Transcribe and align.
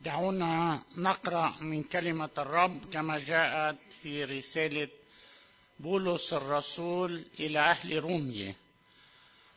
دعونا 0.00 0.82
نقرأ 0.96 1.54
من 1.60 1.82
كلمة 1.82 2.30
الرب 2.38 2.78
كما 2.92 3.18
جاءت 3.18 3.76
في 4.02 4.24
رسالة 4.24 4.88
بولس 5.80 6.32
الرسول 6.32 7.24
إلى 7.40 7.58
أهل 7.58 7.98
روميه 8.02 8.56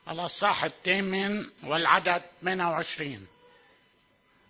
الأصحاح 0.09 0.63
الثامن 0.63 1.45
والعدد 1.63 2.21
28 2.41 3.27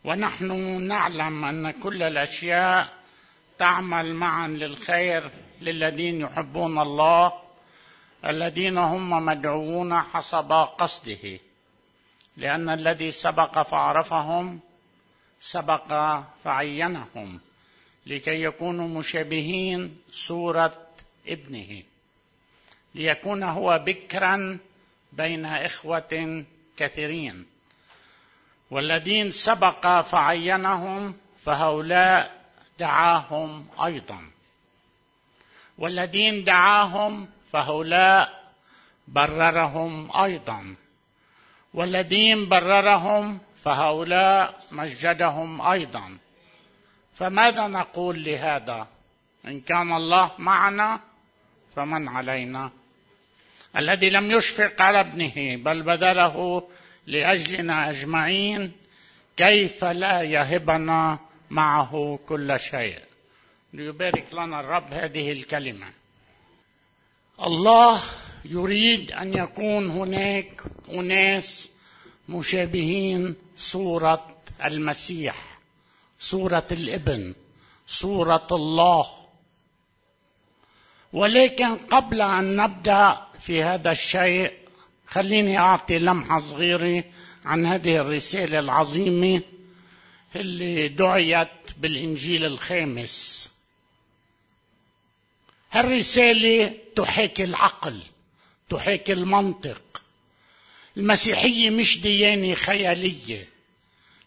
ونحن 0.04 0.82
نعلم 0.82 1.46
أن 1.46 1.72
كل 1.72 2.04
الأشياء 2.04 2.94
تعمل 3.60 4.14
معا 4.14 4.48
للخير 4.48 5.32
للذين 5.62 6.22
يحبون 6.22 6.80
الله 6.80 7.34
الذين 8.26 8.78
هم 8.78 9.26
مدعوون 9.26 10.00
حسب 10.00 10.52
قصده. 10.52 11.40
لأن 12.38 12.70
الذي 12.70 13.12
سبق 13.12 13.62
فعرفهم 13.62 14.60
سبق 15.44 16.20
فعينهم 16.44 17.40
لكي 18.06 18.44
يكونوا 18.44 18.88
مشابهين 18.88 19.98
صورة 20.12 20.88
ابنه. 21.28 21.84
ليكون 22.96 23.44
هو 23.44 23.84
بكرا 23.86 24.58
بين 25.14 25.46
إخوة 25.46 26.44
كثيرين. 26.78 27.46
والذين 28.72 29.32
سبق 29.32 30.02
فعينهم 30.02 31.16
فهؤلاء 31.46 32.46
دعاهم 32.80 33.68
أيضا. 33.84 34.30
والذين 35.78 36.44
دعاهم 36.44 37.28
فهؤلاء 37.52 38.54
بررهم 39.08 40.18
أيضا. 40.18 40.76
والذين 41.74 42.50
بررهم 42.50 43.40
فهؤلاء 43.64 44.60
مجدهم 44.72 45.62
أيضا. 45.62 46.18
فماذا 47.14 47.68
نقول 47.68 48.24
لهذا؟ 48.24 48.88
إن 49.46 49.62
كان 49.62 49.94
الله 49.94 50.32
معنا 50.38 51.00
فمن 51.76 52.08
علينا؟ 52.08 52.72
الذي 53.78 54.10
لم 54.10 54.32
يشفق 54.32 54.82
على 54.82 55.00
ابنه 55.00 55.56
بل 55.56 55.84
بذله 55.84 56.68
لأجلنا 57.08 57.90
أجمعين 57.90 58.72
كيف 59.38 59.84
لا 59.84 60.22
يهبنا 60.22 61.20
معه 61.50 62.20
كل 62.28 62.60
شيء؟ 62.60 63.00
ليبارك 63.74 64.34
لنا 64.34 64.60
الرب 64.60 64.94
هذه 64.94 65.32
الكلمة. 65.32 65.88
الله 67.44 68.02
يريد 68.46 69.12
أن 69.12 69.34
يكون 69.34 69.92
هناك 69.92 70.62
أناس 70.90 71.73
مشابهين 72.30 73.36
صورة 73.58 74.36
المسيح 74.66 75.60
صورة 76.20 76.68
الإبن 76.72 77.36
صورة 77.88 78.48
الله. 78.52 79.10
ولكن 81.14 81.76
قبل 81.76 82.22
أن 82.22 82.56
نبدأ 82.56 83.18
في 83.40 83.64
هذا 83.64 83.92
الشيء 83.92 84.54
خليني 85.08 85.58
أعطي 85.58 86.00
لمحة 86.00 86.40
صغيرة 86.40 87.04
عن 87.46 87.66
هذه 87.66 87.98
الرسالة 87.98 88.60
العظيمة 88.60 89.42
اللي 90.36 90.88
دعيت 90.88 91.50
بالإنجيل 91.78 92.46
الخامس. 92.46 93.50
هالرسالة 95.72 96.78
تحاكي 96.96 97.44
العقل 97.44 98.00
تحاكي 98.70 99.14
المنطق. 99.14 100.03
المسيحية 100.98 101.70
مش 101.70 102.02
ديانة 102.02 102.54
خيالية. 102.54 103.50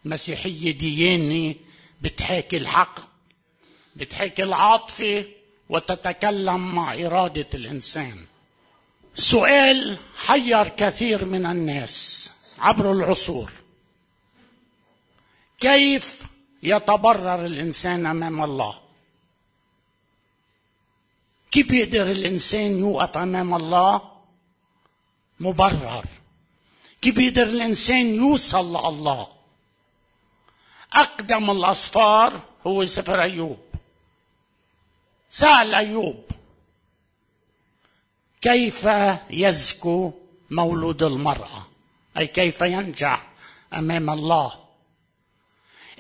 المسيحية 0.05 0.71
ديانة 0.71 1.55
بتحاكي 2.01 2.57
الحق 2.57 2.99
بتحاكي 3.97 4.43
العاطفة 4.43 5.25
وتتكلم 5.69 6.75
مع 6.75 6.95
إرادة 6.95 7.47
الإنسان. 7.55 8.25
سؤال 9.15 9.99
حير 10.17 10.69
كثير 10.69 11.25
من 11.25 11.47
الناس 11.47 12.33
عبر 12.59 12.93
العصور. 12.93 13.53
كيف 15.61 16.23
يتبرر 16.63 17.47
الإنسان 17.47 18.07
أمام 18.07 18.45
الله؟ 18.45 18.81
كيف 21.51 21.71
يقدر 21.71 22.11
الإنسان 22.11 22.79
يوقف 22.79 23.17
أمام 23.17 23.55
الله؟ 23.55 24.13
مبرر. 25.41 26.05
كيف 27.07 27.19
يقدر 27.19 27.43
الإنسان 27.43 28.15
يوصل 28.15 28.73
لله. 28.73 29.29
أقدم 30.93 31.51
الأصفار 31.51 32.41
هو 32.67 32.85
سفر 32.85 33.23
أيوب. 33.23 33.59
سأل 35.31 35.75
أيوب 35.75 36.25
كيف 38.43 38.89
يزكو 39.31 40.13
مولود 40.51 41.03
المرأة؟ 41.03 41.67
أي 42.19 42.27
كيف 42.27 42.61
ينجح 42.61 43.27
أمام 43.75 44.11
الله؟ 44.11 44.53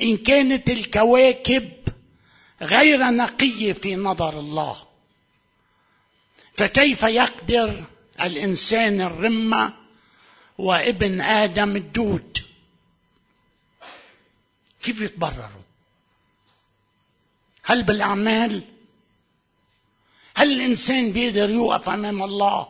إن 0.00 0.16
كانت 0.16 0.70
الكواكب 0.70 1.72
غير 2.62 3.10
نقية 3.10 3.72
في 3.72 3.96
نظر 3.96 4.38
الله 4.38 4.86
فكيف 6.54 7.02
يقدر 7.02 7.84
الإنسان 8.20 9.00
الرمة 9.00 9.85
وابن 10.58 11.20
آدم 11.20 11.76
الدود. 11.76 12.38
كيف 14.82 15.00
يتبرروا؟ 15.00 15.62
هل 17.62 17.82
بالأعمال؟ 17.82 18.62
هل 20.34 20.52
الإنسان 20.52 21.12
بيقدر 21.12 21.50
يوقف 21.50 21.88
أمام 21.88 22.22
الله 22.22 22.68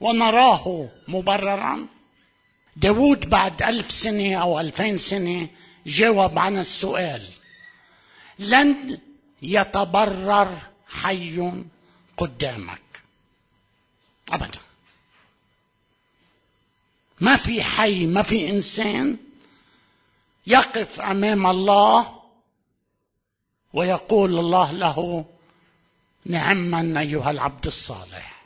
ونراه 0.00 0.88
مبررا؟ 1.08 1.86
داود 2.76 3.30
بعد 3.30 3.62
ألف 3.62 3.90
سنة 3.90 4.34
أو 4.34 4.60
ألفين 4.60 4.98
سنة 4.98 5.48
جاوب 5.86 6.38
عن 6.38 6.58
السؤال. 6.58 7.28
لن 8.38 9.00
يتبرر 9.42 10.58
حي 10.88 11.52
قدامك. 12.16 13.02
أبدا. 14.32 14.65
ما 17.20 17.36
في 17.36 17.62
حي 17.62 18.06
ما 18.06 18.22
في 18.22 18.50
إنسان 18.50 19.16
يقف 20.46 21.00
أمام 21.00 21.46
الله 21.46 22.22
ويقول 23.72 24.38
الله 24.38 24.72
له 24.72 25.24
نعما 26.24 27.00
أيها 27.00 27.30
العبد 27.30 27.66
الصالح. 27.66 28.42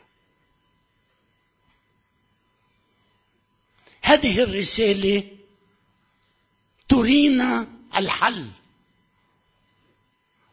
هذه 4.01 4.43
الرسالة 4.43 5.23
ترينا 6.89 7.67
الحل 7.95 8.49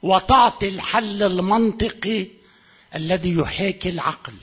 وتعطي 0.03 0.69
الحل 0.69 1.23
المنطقي 1.23 2.27
الذي 2.95 3.35
يحاكي 3.35 3.89
العقل. 3.89 4.35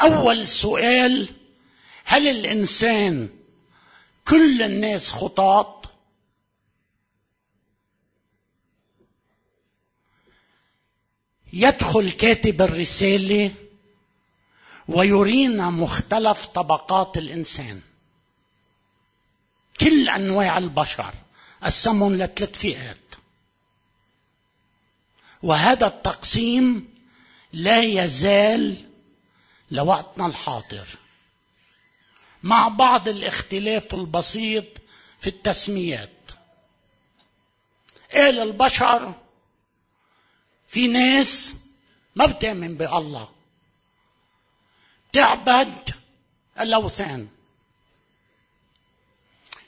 أول 0.00 0.46
سؤال 0.46 1.28
هل 2.04 2.28
الإنسان 2.28 3.28
كل 4.24 4.62
الناس 4.62 5.10
خطاة 5.10 5.82
يدخل 11.52 12.10
كاتب 12.10 12.62
الرسالة 12.62 13.54
ويرينا 14.88 15.70
مختلف 15.70 16.46
طبقات 16.46 17.16
الإنسان. 17.16 17.80
كل 19.80 20.08
أنواع 20.08 20.58
البشر 20.58 21.14
قسمهم 21.62 22.14
لثلاث 22.14 22.58
فئات. 22.58 22.96
وهذا 25.42 25.86
التقسيم 25.86 26.94
لا 27.52 27.82
يزال 27.82 28.76
لوقتنا 29.74 30.26
الحاضر 30.26 30.86
مع 32.42 32.68
بعض 32.68 33.08
الاختلاف 33.08 33.94
البسيط 33.94 34.64
في 35.20 35.26
التسميات. 35.26 36.10
قال 38.12 38.38
البشر 38.38 39.14
في 40.68 40.88
ناس 40.88 41.54
ما 42.14 42.26
بتؤمن 42.26 42.76
بالله 42.76 43.28
تعبد 45.12 45.90
الأوثان. 46.60 47.28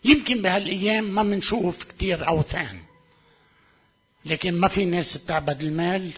يمكن 0.05 0.43
بهالأيام 0.43 1.05
ما 1.05 1.23
بنشوف 1.23 1.85
كتير 1.85 2.29
أوثان 2.29 2.85
لكن 4.25 4.55
ما 4.61 4.69
في 4.69 4.85
ناس 4.85 5.17
بتعبد 5.17 5.63
المال 5.63 6.13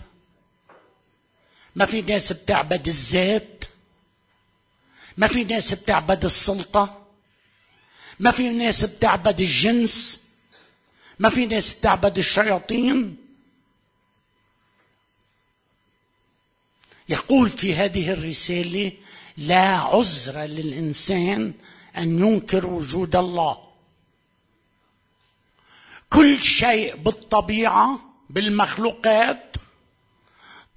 ما 1.76 1.86
في 1.86 2.02
ناس 2.02 2.32
بتعبد 2.32 2.86
الذات. 2.86 3.57
ما 5.18 5.26
في 5.26 5.44
ناس 5.44 5.74
بتعبد 5.74 6.24
السلطة 6.24 7.06
ما 8.20 8.30
في 8.30 8.50
ناس 8.50 8.84
بتعبد 8.84 9.40
الجنس 9.40 10.24
ما 11.18 11.30
في 11.30 11.46
ناس 11.46 11.74
بتعبد 11.74 12.18
الشياطين. 12.18 13.16
يقول 17.08 17.50
في 17.50 17.74
هذه 17.74 18.12
الرسالة 18.12 18.92
لا 19.36 19.76
عذر 19.76 20.40
للإنسان 20.40 21.54
أن 21.96 22.18
ينكر 22.18 22.66
وجود 22.66 23.16
الله. 23.16 23.68
كل 26.10 26.42
شيء 26.42 26.96
بالطبيعة 26.96 28.00
بالمخلوقات 28.30 29.56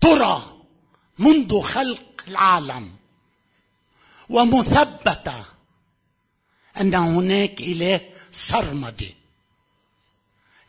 ترى 0.01 0.61
منذ 1.19 1.61
خلق 1.61 2.23
العالم. 2.27 3.00
ومثبتة 4.31 5.45
أن 6.79 6.93
هناك 6.93 7.61
إله 7.61 8.01
سرمدي 8.31 9.15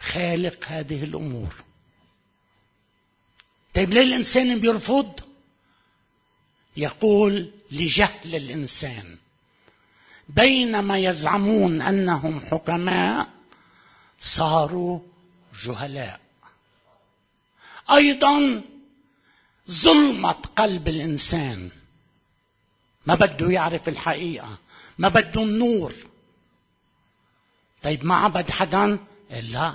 خالق 0.01 0.65
هذه 0.67 1.05
الأمور. 1.05 1.55
طيب 3.75 3.91
ليه 3.91 4.03
الإنسان 4.03 4.61
بيرفض؟ 4.61 5.21
يقول 6.77 7.51
لجهل 7.71 8.35
الإنسان. 8.35 9.19
بينما 10.29 10.99
يزعمون 10.99 11.81
أنهم 11.81 12.41
حكماء 12.41 13.29
صاروا 14.21 15.01
جهلاء. 15.65 16.21
أيضا 17.91 18.63
ظلمة 19.71 20.33
قلب 20.33 20.89
الإنسان. 20.89 21.71
ما 23.07 23.15
بده 23.15 23.51
يعرف 23.51 23.89
الحقيقة. 23.89 24.59
ما 24.99 25.09
بده 25.09 25.43
النور. 25.43 25.95
طيب 27.83 28.05
ما 28.05 28.15
عبد 28.15 28.51
حدا؟ 28.51 28.99
لا. 29.31 29.75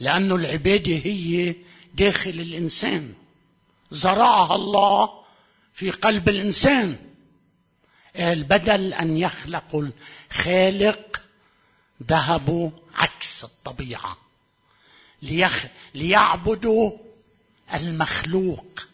لأنه 0.00 0.34
العبادة 0.34 0.92
هي 0.92 1.54
داخل 1.94 2.30
الإنسان. 2.30 3.14
زرعها 3.90 4.54
الله 4.54 5.24
في 5.74 5.90
قلب 5.90 6.28
الإنسان. 6.28 6.96
قال 8.16 8.44
بدل 8.44 8.94
أن 8.94 9.16
يخلقوا 9.16 9.88
الخالق 10.30 11.20
ذهبوا 12.02 12.70
عكس 12.94 13.44
الطبيعة. 13.44 14.16
ليخ... 15.22 15.66
ليعبدوا 15.94 16.92
المخلوق. 17.74 18.86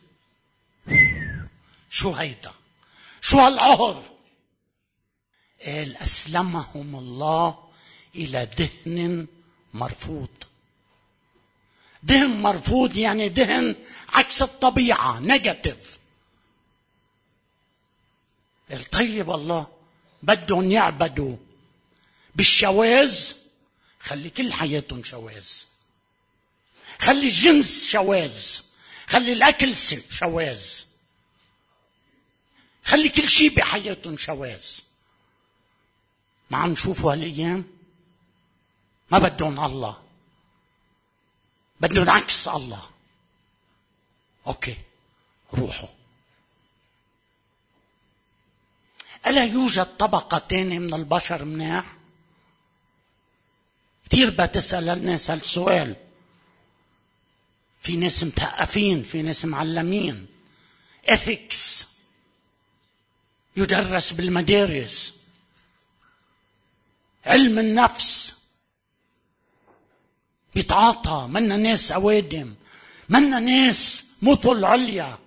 شو 1.90 2.12
هيدا؟ 2.12 2.52
شو 3.22 3.38
هالقهر؟ 3.38 4.02
قال 5.66 5.96
أسلمهم 5.96 6.96
الله 6.96 7.68
إلى 8.14 8.46
دهن 8.46 9.26
مرفوض. 9.74 10.28
دهن 12.02 12.42
مرفوض 12.42 12.96
يعني 12.96 13.28
دهن 13.28 13.76
عكس 14.08 14.42
الطبيعة 14.42 15.20
نيجاتيف 15.20 15.98
الطيب 18.70 19.30
الله 19.30 19.66
بدهم 20.22 20.70
يعبدوا 20.70 21.36
بالشواذ؟ 22.34 23.32
خلي 24.00 24.30
كل 24.30 24.52
حياتهم 24.52 25.04
شواذ. 25.04 25.48
خلي 26.98 27.28
الجنس 27.28 27.84
شواذ. 27.84 28.60
خلي 29.06 29.32
الأكل 29.32 29.76
شواذ. 30.10 30.91
خلي 32.84 33.08
كل 33.08 33.28
شيء 33.28 33.54
بحياتهم 33.54 34.16
شواذ. 34.16 34.64
ما 36.50 36.58
عم 36.58 36.70
نشوفوا 36.70 37.12
هالأيام. 37.12 37.64
ما 39.10 39.18
بدهم 39.18 39.64
الله. 39.64 40.02
بدهم 41.80 42.10
عكس 42.10 42.48
الله. 42.48 42.90
أوكي 44.46 44.76
روحوا. 45.54 45.88
ألا 49.26 49.44
يوجد 49.44 49.96
طبقة 49.96 50.38
تانية 50.38 50.78
من 50.78 50.94
البشر 50.94 51.44
مناح؟ 51.44 51.96
كثير 54.10 54.30
بتسأل 54.30 54.88
الناس 54.88 55.30
هالسؤال. 55.30 55.96
في 57.80 57.96
ناس 57.96 58.24
مثقفين 58.24 59.02
في 59.02 59.22
ناس 59.22 59.44
معلمين. 59.44 60.26
ethics. 61.06 61.91
يدرس 63.56 64.12
بالمدارس. 64.12 65.16
علم 67.26 67.58
النفس. 67.58 68.42
بيتعاطى 70.54 71.26
منا 71.30 71.56
ناس 71.56 71.92
أوادم. 71.92 72.54
منا 73.08 73.40
ناس 73.40 74.06
مثل 74.22 74.64
عليا. 74.64 75.18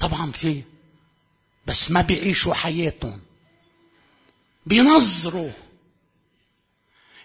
طبعا 0.00 0.32
في 0.32 0.62
بس 1.66 1.90
ما 1.90 2.00
بيعيشوا 2.00 2.54
حياتهم. 2.54 3.20
بينظروا. 4.66 5.52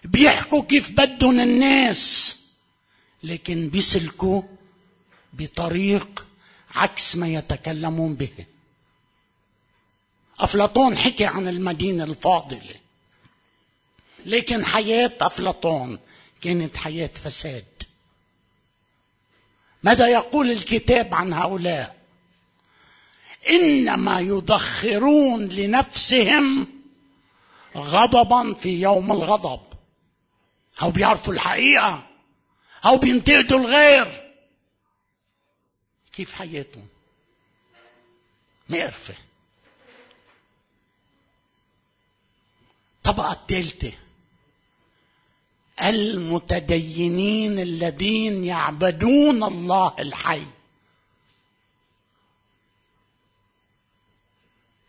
بيحكوا 0.04 0.64
كيف 0.64 0.90
بدهم 0.90 1.40
الناس. 1.40 2.36
لكن 3.22 3.68
بيسلكوا 3.68 4.42
بطريق 5.32 6.25
عكس 6.76 7.16
ما 7.16 7.28
يتكلمون 7.28 8.14
به. 8.14 8.46
أفلاطون 10.40 10.96
حكي 10.96 11.24
عن 11.24 11.48
المدينة 11.48 12.04
الفاضلة. 12.04 12.74
لكن 14.26 14.64
حياة 14.64 15.12
أفلاطون 15.20 15.98
كانت 16.40 16.76
حياة 16.76 17.10
فساد. 17.24 17.64
ماذا 19.82 20.08
يقول 20.08 20.50
الكتاب 20.50 21.14
عن 21.14 21.32
هؤلاء؟ 21.32 21.96
إنما 23.50 24.20
يدخرون 24.20 25.44
لنفسهم 25.44 26.66
غضبا 27.76 28.54
في 28.54 28.80
يوم 28.80 29.12
الغضب. 29.12 29.60
أو 30.82 30.90
بيعرفوا 30.90 31.32
الحقيقة؟ 31.32 32.06
أو 32.84 32.96
بينتقدوا 32.98 33.58
الغير؟ 33.58 34.25
كيف 36.16 36.32
حياتهم؟ 36.32 36.88
مقرفه 38.68 39.14
الطبقه 42.96 43.32
الثالثه 43.32 43.92
المتدينين 45.82 47.58
الذين 47.58 48.44
يعبدون 48.44 49.42
الله 49.44 49.94
الحي. 49.98 50.46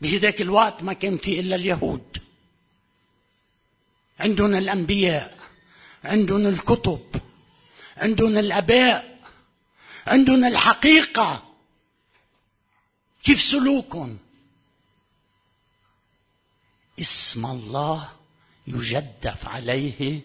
بهذاك 0.02 0.42
الوقت 0.42 0.84
ما 0.84 0.94
كان 0.94 1.18
في 1.18 1.40
إلا 1.40 1.56
اليهود. 1.56 2.18
عندهم 4.20 4.56
الأنبياء. 4.56 5.38
عندهم 6.04 6.48
الكتب. 6.48 7.22
عندهم 7.98 8.38
الآباء. 8.38 9.17
عندهم 10.08 10.46
الحقيقة. 10.46 11.56
كيف 13.24 13.42
سلوكهم؟ 13.42 14.20
اسم 17.00 17.46
الله 17.46 18.12
يجدف 18.68 19.48
عليه 19.48 20.22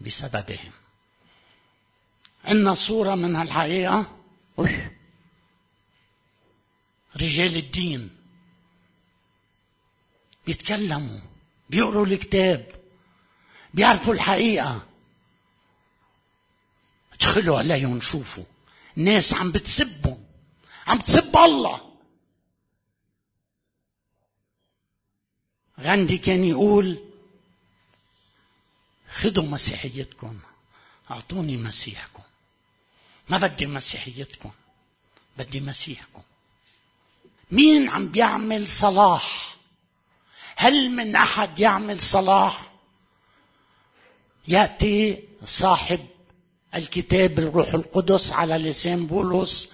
بسببهم. 0.00 0.72
عندنا 2.44 2.74
صورة 2.74 3.14
من 3.14 3.36
هالحقيقة 3.36 4.18
رجال 7.16 7.56
الدين. 7.56 8.16
بيتكلموا 10.46 11.20
بيقروا 11.70 12.06
الكتاب 12.06 12.72
بيعرفوا 13.74 14.14
الحقيقة. 14.14 14.86
ادخلوا 17.12 17.58
عليهم 17.58 18.00
شوفوا. 18.00 18.44
ناس 19.04 19.34
عم 19.34 19.52
بتسبهم. 19.52 20.24
عم 20.86 20.98
بتسب 20.98 21.36
الله. 21.36 21.90
غاندي 25.80 26.18
كان 26.18 26.44
يقول 26.44 27.04
خذوا 29.10 29.44
مسيحيتكم 29.44 30.40
أعطوني 31.10 31.56
مسيحكم. 31.56 32.22
ما 33.28 33.38
بدي 33.38 33.66
مسيحيتكم 33.66 34.50
بدي 35.38 35.60
مسيحكم. 35.60 36.22
مين 37.50 37.88
عم 37.90 38.08
بيعمل 38.08 38.68
صلاح؟ 38.68 39.56
هل 40.56 40.90
من 40.90 41.16
أحد 41.16 41.58
يعمل 41.58 42.00
صلاح؟ 42.00 42.72
يأتي 44.48 45.24
صاحب 45.44 46.09
الكتاب 46.74 47.38
الروح 47.38 47.74
القدس 47.74 48.32
على 48.32 48.54
لسان 48.58 49.06
بولس 49.06 49.72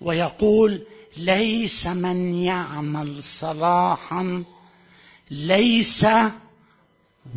ويقول 0.00 0.86
ليس 1.16 1.86
من 1.86 2.34
يعمل 2.34 3.22
صلاحا 3.22 4.44
ليس 5.30 6.06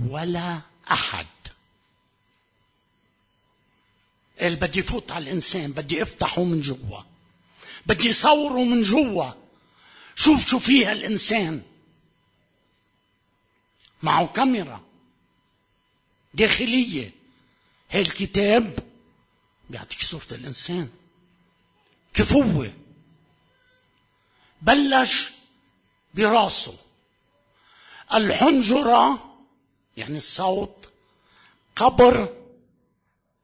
ولا 0.09 0.61
أحد. 0.91 1.27
قال 4.39 4.55
بدي 4.55 4.81
فوت 4.81 5.11
على 5.11 5.23
الإنسان 5.23 5.71
بدي 5.71 6.01
أفتحه 6.01 6.43
من 6.43 6.61
جوا 6.61 7.01
بدي 7.85 8.13
صوره 8.13 8.63
من 8.63 8.81
جوا 8.81 9.31
شوف 10.15 10.47
شو 10.47 10.59
فيها 10.59 10.91
الإنسان. 10.91 11.61
معه 14.03 14.27
كاميرا 14.27 14.81
داخلية. 16.33 17.11
هي 17.89 18.01
الكتاب 18.01 18.90
بيعطيك 19.71 20.01
صورة 20.03 20.27
الإنسان. 20.31 20.89
كيف 22.13 22.33
هو 22.33 22.67
بلش 24.61 25.31
براسه. 26.13 26.77
الحنجرة 28.13 29.35
يعني 29.97 30.17
الصوت 30.17 30.89
قبر 31.75 32.35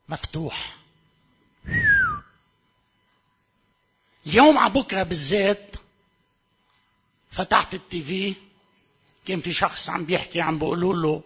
مفتوح. 0.10 0.78
اليوم 4.28 4.58
على 4.58 4.74
بكرة 4.74 5.04
بالذات 5.04 5.76
فتحت 7.32 7.74
التي 7.74 8.04
في 8.04 8.36
كان 9.28 9.42
في 9.42 9.54
شخص 9.54 9.90
عم 9.90 10.06
بيحكي 10.06 10.42
عم 10.42 10.60
بيقولوا 10.60 10.94
له 10.94 11.24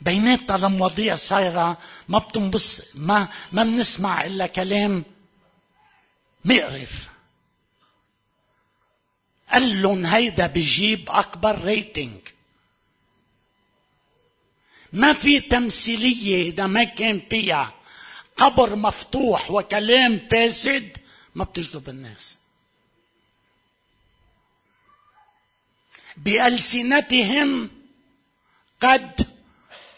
بيناتنا 0.00 0.66
المواضيع 0.66 1.14
صايرة 1.14 1.78
ما 2.08 2.18
بتنبص 2.18 2.82
ما 2.94 3.28
ما 3.52 3.62
بنسمع 3.62 4.24
إلا 4.24 4.46
كلام 4.46 5.04
مقرف. 6.44 7.08
قال 9.52 9.82
لهم 9.82 10.06
هيدا 10.06 10.46
بجيب 10.46 11.10
أكبر 11.10 11.64
ريتنج 11.64 12.20
ما 14.92 15.12
في 15.12 15.40
تمثيلية 15.40 16.50
إذا 16.50 16.66
ما 16.66 16.84
كان 16.84 17.20
فيها 17.20 17.74
قبر 18.36 18.76
مفتوح 18.76 19.50
وكلام 19.50 20.28
فاسد 20.30 20.96
ما 21.34 21.44
بتجذب 21.44 21.88
الناس. 21.88 22.38
بألسنتهم 26.16 27.70
قد 28.80 29.37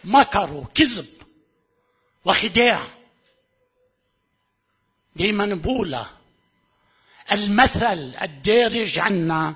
مكروا 0.04 0.64
كذب 0.74 1.06
وخداع. 2.24 2.80
دايما 5.16 5.54
بقولها 5.54 6.10
المثل 7.32 8.14
الدارج 8.22 8.98
عنا. 8.98 9.54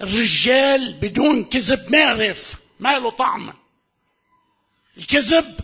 الرجال 0.00 0.92
بدون 0.92 1.44
كذب 1.44 1.90
ما 1.92 1.98
يعرف 1.98 2.54
ما 2.80 2.98
له 2.98 3.10
طعم. 3.10 3.54
الكذب 4.98 5.60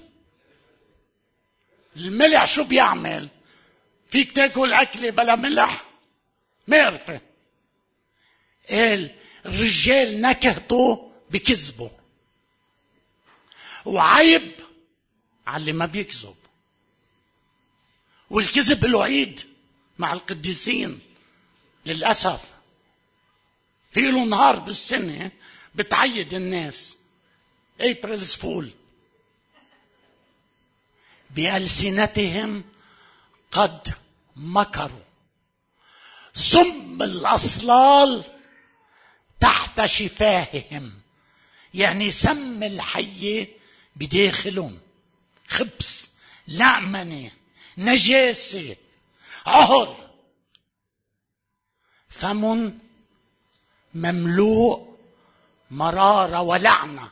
الملح 1.96 2.46
شو 2.46 2.64
بيعمل؟ 2.64 3.28
فيك 4.08 4.32
تاكل 4.32 4.72
أكلة 4.72 5.10
بلا 5.10 5.36
ملح؟ 5.36 5.84
ما 6.68 6.76
يعرفه 6.76 7.20
قال 8.70 9.10
الرجال 9.46 10.20
نكهته 10.20 11.12
بكذبه. 11.30 11.90
وعيب 13.84 14.52
على 15.46 15.60
اللي 15.60 15.72
ما 15.72 15.86
بيكذب. 15.86 16.34
والكذب 18.30 18.84
له 18.84 19.04
عيد 19.04 19.40
مع 19.98 20.12
القديسين 20.12 21.00
للأسف. 21.86 22.40
في 23.90 24.10
له 24.10 24.24
نهار 24.24 24.56
بالسنة 24.58 25.30
بتعيد 25.74 26.34
الناس. 26.34 26.96
ابريل 27.80 28.18
فول 28.18 28.70
بألسنتهم 31.30 32.64
قد 33.50 33.94
مكروا. 34.36 35.04
سم 36.34 37.02
الأصلال 37.02 38.24
تحت 39.40 39.84
شفاههم. 39.84 40.92
يعني 41.74 42.10
سم 42.10 42.62
الحية 42.62 43.61
بداخلهم. 43.96 44.80
خبز 45.48 46.10
لعمنة 46.48 47.30
نجاسة 47.78 48.76
عهر. 49.46 50.10
فم 52.08 52.72
مملوء 53.94 54.96
مرارة 55.70 56.40
ولعنة. 56.40 57.10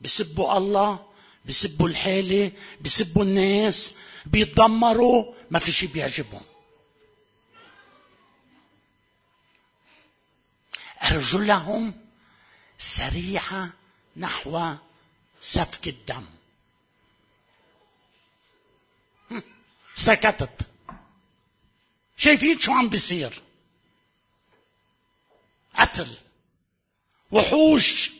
بسبوا 0.00 0.56
الله 0.56 1.06
بسبوا 1.44 1.88
الحالة 1.88 2.52
بسبوا 2.80 3.24
الناس 3.24 3.94
بيتدمروا 4.26 5.34
ما 5.50 5.58
في 5.58 5.72
شيء 5.72 5.88
بيعجبهم. 5.88 6.42
أرجلهم 11.02 11.94
سريعة 12.78 13.72
نحو 14.16 14.74
سفك 15.44 15.88
الدم. 15.88 16.26
سكتت. 19.94 20.66
شايفين 22.16 22.60
شو 22.60 22.72
عم 22.72 22.88
بيصير؟ 22.88 23.42
قتل. 25.78 26.16
وحوش. 27.30 28.10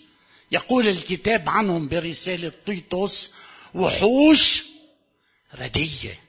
يقول 0.52 0.88
الكتاب 0.88 1.48
عنهم 1.48 1.88
برسالة 1.88 2.52
تيتوس 2.66 3.34
وحوش 3.74 4.64
ردية. 5.54 6.20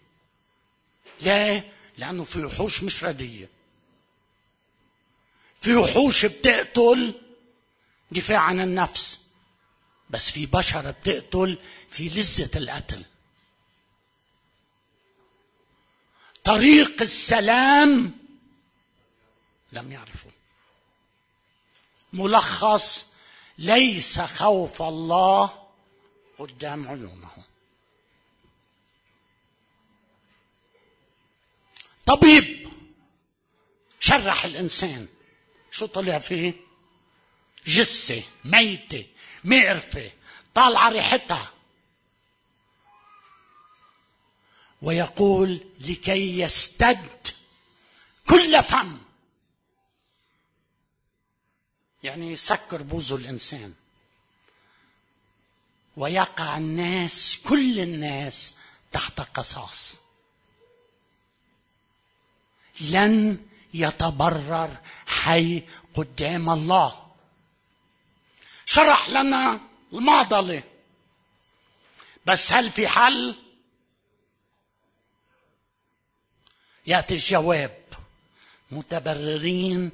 لا 1.22 1.64
لأنه 1.98 2.24
في 2.24 2.46
وحوش 2.46 2.84
مش 2.84 3.04
ردية. 3.04 3.50
في 5.60 5.76
وحوش 5.76 6.26
بتقتل 6.26 7.22
دفاع 8.12 8.40
عن 8.40 8.62
النفس. 8.62 9.25
بس 10.10 10.32
في 10.32 10.46
بشر 10.46 10.92
بتقتل 10.92 11.58
في 11.90 12.10
لذة 12.10 12.58
القتل. 12.58 13.06
طريق 16.44 17.02
السلام 17.02 18.12
لم 19.72 19.92
يعرفوا 19.92 20.32
ملخص 22.14 23.06
ليس 23.58 24.20
خوف 24.20 24.82
الله 24.82 25.68
قدام 26.40 26.88
عيونهم 26.88 27.44
طبيب 32.06 32.70
شرح 34.00 34.46
الإنسان. 34.46 35.08
شو 35.72 35.86
طلع 35.86 36.20
فيه؟ 36.20 36.54
جثة 37.68 38.24
ميتة. 38.46 39.06
مقرفه 39.46 40.12
طالعة 40.54 40.90
ريحتها. 40.90 41.52
ويقول 44.82 45.60
لكي 45.80 46.40
يستد 46.40 47.28
كل 48.30 48.64
فم. 48.64 48.98
يعني 52.04 52.32
يسكر 52.32 52.82
بوزه 52.82 53.16
الإنسان. 53.16 53.74
ويقع 55.98 56.58
الناس 56.58 57.38
كل 57.46 57.80
الناس 57.80 58.54
تحت 58.92 59.22
قصاص. 59.22 59.96
لن 62.82 63.46
يتبرر 63.74 64.78
حي 65.08 65.64
قدام 65.96 66.50
الله. 66.50 67.05
شرح 68.66 69.10
لنا 69.10 69.60
المعضلة. 69.94 70.64
بس 72.26 72.54
هل 72.54 72.72
في 72.72 72.88
حل؟ 72.88 73.36
يأتي 76.88 77.14
الجواب. 77.14 77.78
متبررين 78.72 79.92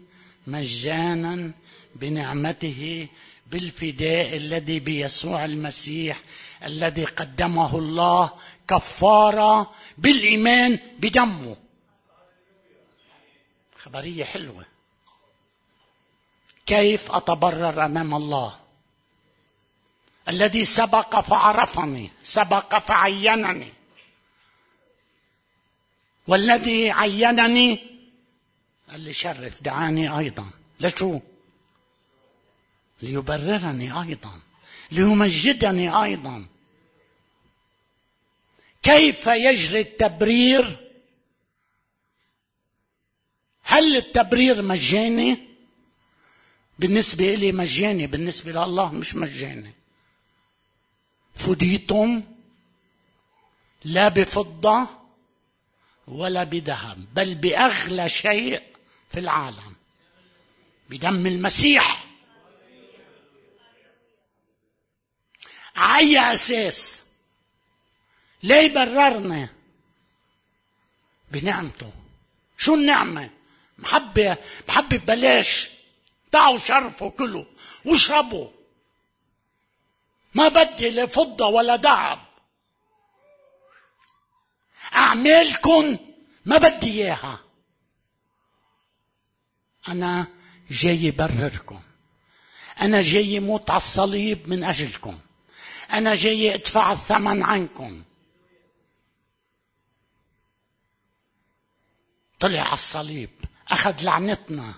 مجانا 0.48 1.54
بنعمته 1.96 3.08
بالفداء 3.48 4.38
الذي 4.38 4.80
بيسوع 4.80 5.46
المسيح 5.46 6.22
الذي 6.64 7.06
قدمه 7.06 7.78
الله 7.78 8.32
كفارة 8.68 9.74
بالإيمان 9.98 10.80
بدمه. 11.00 11.56
خبرية 13.78 14.24
حلوة. 14.24 14.66
كيف 16.66 17.12
أتبرر 17.12 17.86
أمام 17.86 18.16
الله؟ 18.16 18.61
الذي 20.30 20.66
سبق 20.66 21.20
فعرفني 21.20 22.12
سبق 22.24 22.78
فعينني. 22.78 23.74
والذي 26.28 26.92
عينني 26.92 27.80
قال 28.90 29.00
لي 29.00 29.14
شرف 29.14 29.64
دعاني 29.64 30.18
أيضا. 30.20 30.50
لشو؟ 30.80 31.20
ليبررني 33.02 34.02
أيضا 34.02 34.40
ليمجدني 34.92 36.04
أيضا. 36.04 36.46
كيف 38.84 39.28
يجري 39.28 39.82
التبرير؟ 39.82 40.92
هل 43.64 43.96
التبرير 43.96 44.62
مجاني؟ 44.62 45.38
بالنسبة 46.80 47.34
إلي 47.34 47.52
مجاني 47.52 48.08
بالنسبة 48.08 48.52
لله 48.52 48.92
مش 48.92 49.16
مجاني. 49.16 49.74
فديتم 51.36 52.24
لا 53.84 54.08
بفضة 54.08 54.88
ولا 56.08 56.44
بذهب 56.44 57.14
بل 57.14 57.36
بأغلى 57.36 58.10
شيء 58.10 58.64
في 59.12 59.20
العالم. 59.20 59.76
بدم 60.90 61.28
المسيح. 61.28 62.06
على 65.76 66.34
أساس؟ 66.34 67.02
ليه 68.44 68.74
بررنا 68.74 69.50
بنعمته؟ 71.32 71.92
شو 72.58 72.76
النعمة؟ 72.76 73.30
محبة 73.78 74.38
محبة 74.70 74.98
ببلاش. 74.98 75.70
دعوا 76.34 76.58
شرفوا 76.58 77.10
كله. 77.10 77.46
واشربوا. 77.86 78.48
ما 80.34 80.48
بدي 80.48 80.90
لا 80.90 81.06
فضة 81.06 81.46
ولا 81.46 81.76
ذهب 81.76 82.20
أعمالكم 84.96 85.98
ما 86.46 86.58
بدي 86.58 87.04
إياها. 87.04 87.40
أنا 89.88 90.28
جاي 90.72 91.12
برركم. 91.12 91.82
أنا 92.82 93.02
جاي 93.02 93.40
موت 93.40 93.70
على 93.70 93.78
الصليب 93.78 94.50
من 94.50 94.64
أجلكم. 94.64 95.20
أنا 95.92 96.16
جاي 96.16 96.54
أدفع 96.54 96.92
الثمن 96.92 97.44
عنكم. 97.44 98.04
طلع 102.40 102.62
على 102.62 102.74
الصليب. 102.74 103.30
أخذ 103.68 104.04
لعنتنا. 104.04 104.74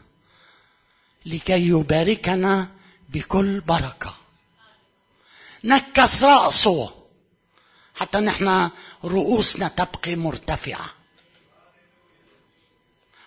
لكي 1.26 1.68
يباركنا 1.68 2.68
بكل 3.10 3.60
بركة. 3.60 4.23
نكس 5.64 6.24
رأسه. 6.24 7.04
حتى 7.96 8.18
نحن 8.18 8.72
رؤوسنا 9.04 9.68
تبقي 9.68 10.16
مرتفعة. 10.16 10.86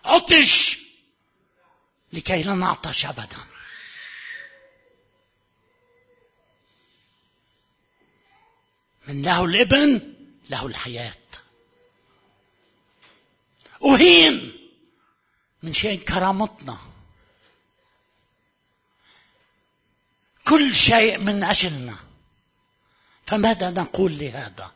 عطش! 0.05 0.78
لكي 2.12 2.43
لا 2.43 2.55
نعطش 2.55 3.07
أبدا. 3.07 3.37
من 9.07 9.23
له 9.23 9.45
الابن 9.45 10.14
له 10.50 10.66
الحياة. 10.66 11.14
أهين! 13.85 14.52
من 15.62 15.73
شيء 15.73 16.00
كرامتنا. 16.00 16.78
كل 20.49 20.75
شيء 20.75 21.19
من 21.19 21.45
أجلنا. 21.45 22.05
فماذا 23.26 23.71
نقول 23.71 24.18
لهذا؟ 24.18 24.73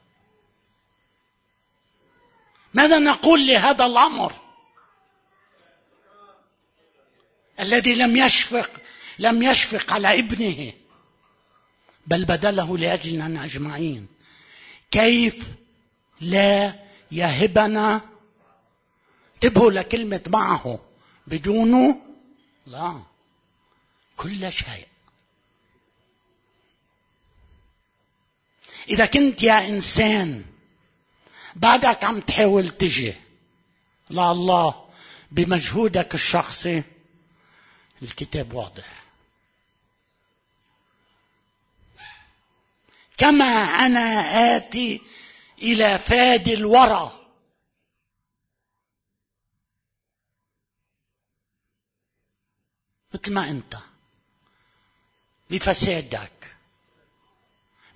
ماذا 2.75 2.99
نقول 2.99 3.47
لهذا 3.47 3.87
الأمر؟ 3.87 4.33
الذي 7.61 7.95
لم 7.95 8.17
يشفق 8.17 8.71
لم 9.19 9.43
يشفق 9.43 9.93
على 9.93 10.19
ابنه 10.19 10.73
بل 12.07 12.25
بذله 12.25 12.79
لاجلنا 12.79 13.45
أجمعين. 13.45 14.07
كيف 14.91 15.47
لا 16.21 16.75
يهبنا؟ 17.13 18.01
انتبهوا 19.35 19.71
لكلمة 19.71 20.23
معه 20.29 20.79
بدونه 21.27 22.03
لا. 22.67 23.03
كل 24.17 24.53
شيء. 24.53 24.90
إذا 28.91 29.07
كنت 29.07 29.43
يا 29.43 29.69
إنسان 29.69 30.45
بعدك 31.57 32.05
عم 32.05 32.21
تحاول 32.21 32.69
تجي. 32.69 33.15
لله 34.11 34.89
بمجهودك 35.31 36.15
الشخصي 36.15 36.83
الكتاب 38.03 38.53
واضح. 38.53 39.05
كما 43.19 43.45
أنا 43.87 44.01
آتي 44.57 45.03
إلى 45.63 45.99
فادي 45.99 46.55
الورى. 46.55 47.27
مثل 53.15 53.33
ما 53.33 53.51
أنت. 53.51 53.77
بفسادك. 55.51 56.57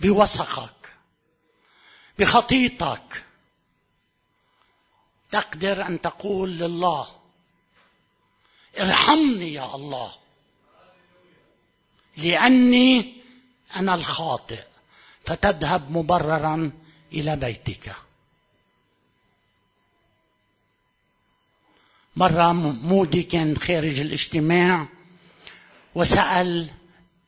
بوسخك 0.00 0.73
بخطيتك 2.18 3.24
تقدر 5.31 5.87
أن 5.87 6.00
تقول 6.00 6.50
لله 6.50 7.09
ارحمني 8.81 9.53
يا 9.53 9.74
الله 9.74 10.14
لأني 12.16 13.14
أنا 13.77 13.94
الخاطئ 13.94 14.64
فتذهب 15.24 15.90
مبررا 15.90 16.72
إلى 17.12 17.37
بيتك. 17.37 17.96
مرة 22.16 22.53
مودي 22.53 23.22
كان 23.22 23.57
خارج 23.57 24.00
الاجتماع 24.00 24.87
وسأل 25.94 26.70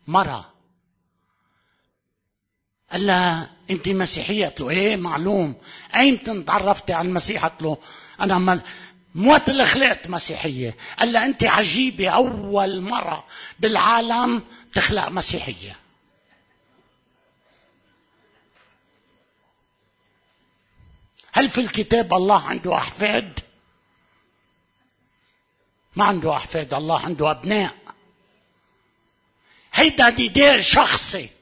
مرة 0.07 0.53
قال 2.93 3.07
لها 3.07 3.51
أنت 3.71 3.89
مسيحية 3.89 4.47
قلت 4.47 4.61
له؟ 4.61 4.71
إيه 4.71 4.97
معلوم. 4.97 5.55
ايمتى 5.97 6.43
تعرفتي 6.43 6.93
على 6.93 7.09
المسيح 7.09 7.47
قلت 7.47 7.63
له؟ 7.63 7.79
أنا 8.21 8.39
مل... 8.39 8.61
موت 9.15 9.49
اللي 9.49 9.67
خلقت 9.67 10.09
مسيحية. 10.09 10.77
قال 10.99 11.13
لها 11.13 11.27
أنت 11.27 11.45
عجيبة 11.45 12.09
أول 12.09 12.81
مرة 12.81 13.27
بالعالم 13.59 14.43
تخلق 14.75 15.09
مسيحية. 15.09 15.77
هل 21.33 21.49
في 21.51 21.61
الكتاب 21.61 22.15
الله 22.15 22.43
عنده 22.47 22.75
أحفاد؟ 22.75 23.41
ما 25.97 26.05
عنده 26.05 26.37
أحفاد. 26.37 26.75
الله 26.75 27.01
عنده 27.01 27.31
أبناء. 27.31 27.77
هيدا 29.73 30.11
نداء 30.11 30.61
شخصي. 30.61 31.36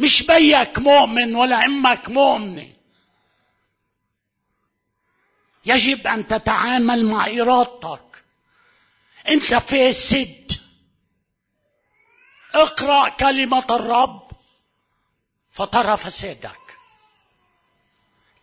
مش 0.00 0.22
بيك 0.22 0.78
مؤمن 0.78 1.34
ولا 1.34 1.64
أمك 1.64 2.08
مؤمنة. 2.08 2.72
يجب 5.64 6.06
أن 6.06 6.26
تتعامل 6.26 7.04
مع 7.04 7.26
إرادتك. 7.26 8.24
أنت 9.28 9.54
فاسد. 9.54 10.60
اقرأ 12.54 13.08
كلمة 13.08 13.66
الرب 13.70 14.30
فترى 15.52 15.96
فسادك. 15.96 16.76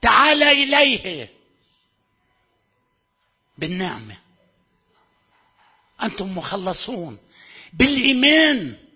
تعال 0.01 0.43
إليه 0.43 1.33
بالنعمة. 3.57 4.17
أنتم 6.03 6.37
مخلصون 6.37 7.19
بالإيمان. 7.73 8.86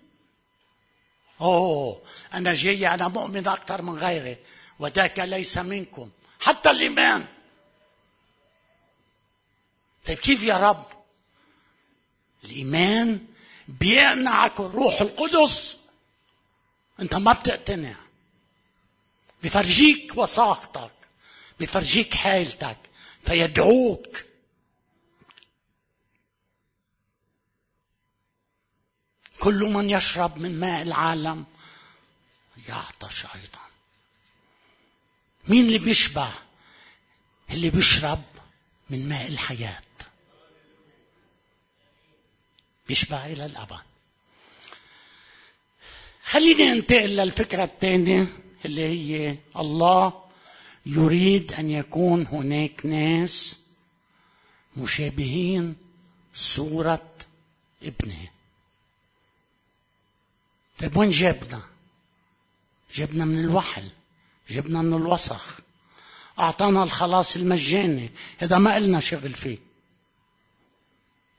أوه 1.42 2.02
أنا 2.34 2.54
جاي 2.54 2.88
أنا 2.94 3.08
مؤمن 3.08 3.48
أكثر 3.48 3.82
من 3.82 3.98
غيري 3.98 4.36
وذاك 4.78 5.18
ليس 5.18 5.58
منكم 5.58 6.10
حتى 6.40 6.70
الإيمان. 6.70 7.26
طيب 10.06 10.18
كيف 10.18 10.42
يا 10.42 10.56
رب؟ 10.56 10.86
الإيمان 12.44 13.26
بيقنعك 13.68 14.60
الروح 14.60 15.00
القدس. 15.00 15.78
أنت 17.00 17.14
ما 17.14 17.32
بتقتنع. 17.32 17.94
بفرجيك 19.42 20.12
وساقتك 20.16 20.90
بفرجيك 21.60 22.14
حالتك 22.14 22.78
فيدعوك. 23.24 24.31
كل 29.42 29.64
من 29.64 29.90
يشرب 29.90 30.38
من 30.38 30.60
ماء 30.60 30.82
العالم 30.82 31.44
يعطش 32.68 33.24
أيضا. 33.24 33.64
مين 35.48 35.66
اللي 35.66 35.78
بيشبع؟ 35.78 36.32
اللي 37.50 37.70
بيشرب 37.70 38.22
من 38.90 39.08
ماء 39.08 39.28
الحياة. 39.28 39.82
بيشبع 42.88 43.26
إلى 43.26 43.46
الأبد. 43.46 43.80
خليني 46.24 46.72
أنتقل 46.72 47.16
للفكرة 47.16 47.64
الثانية 47.64 48.38
اللي 48.64 48.86
هي 48.86 49.38
الله 49.56 50.24
يريد 50.86 51.52
أن 51.52 51.70
يكون 51.70 52.26
هناك 52.26 52.86
ناس 52.86 53.60
مشابهين 54.76 55.76
صورة 56.34 57.12
ابنه. 57.82 58.28
طيب 60.82 60.96
وين 60.96 61.10
جابنا؟ 61.10 61.62
جبنا 62.94 63.24
من 63.24 63.38
الوحل 63.44 63.90
جبنا 64.50 64.82
من 64.82 64.94
الوسخ. 64.94 65.58
أعطانا 66.38 66.82
الخلاص 66.82 67.36
المجاني. 67.36 68.10
هذا 68.38 68.58
ما 68.58 68.76
إلنا 68.76 69.00
شغل 69.00 69.30
فيه. 69.30 69.58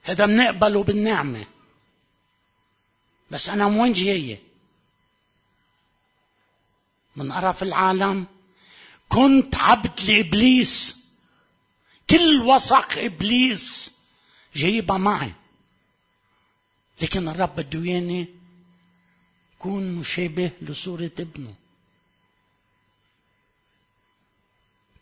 هذا 0.03 0.25
بنقبله 0.25 0.83
بالنعمة. 0.83 1.45
بس 3.31 3.49
أنا 3.49 3.69
من 3.69 3.79
وين 3.79 3.93
جاية 3.93 4.43
من 7.15 7.31
قرف 7.31 7.63
العالم. 7.63 8.25
كنت 9.09 9.55
عبد 9.55 10.01
لإبليس. 10.01 11.05
كل 12.09 12.41
وسخ 12.41 12.97
إبليس 12.97 13.93
جايبها 14.55 14.97
معي. 14.97 15.33
لكن 17.01 17.27
الرب 17.27 17.55
بده 17.55 17.83
إياني 17.83 18.42
كون 19.63 19.95
مشابه 19.95 20.51
لصورة 20.61 21.11
ابنه. 21.19 21.53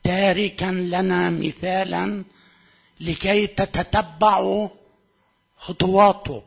تاركا 0.04 0.66
لنا 0.66 1.30
مثالا 1.30 2.24
لكي 3.00 3.48
تتتبعوا 3.48 4.70
خطواته. 5.58 6.44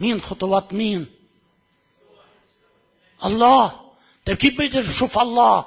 مين 0.00 0.20
خطوات 0.20 0.72
مين؟ 0.72 1.06
الله. 3.24 3.90
طيب 4.26 4.36
كيف 4.36 4.58
بيقدر 4.58 4.80
يشوف 4.80 5.18
الله؟ 5.18 5.64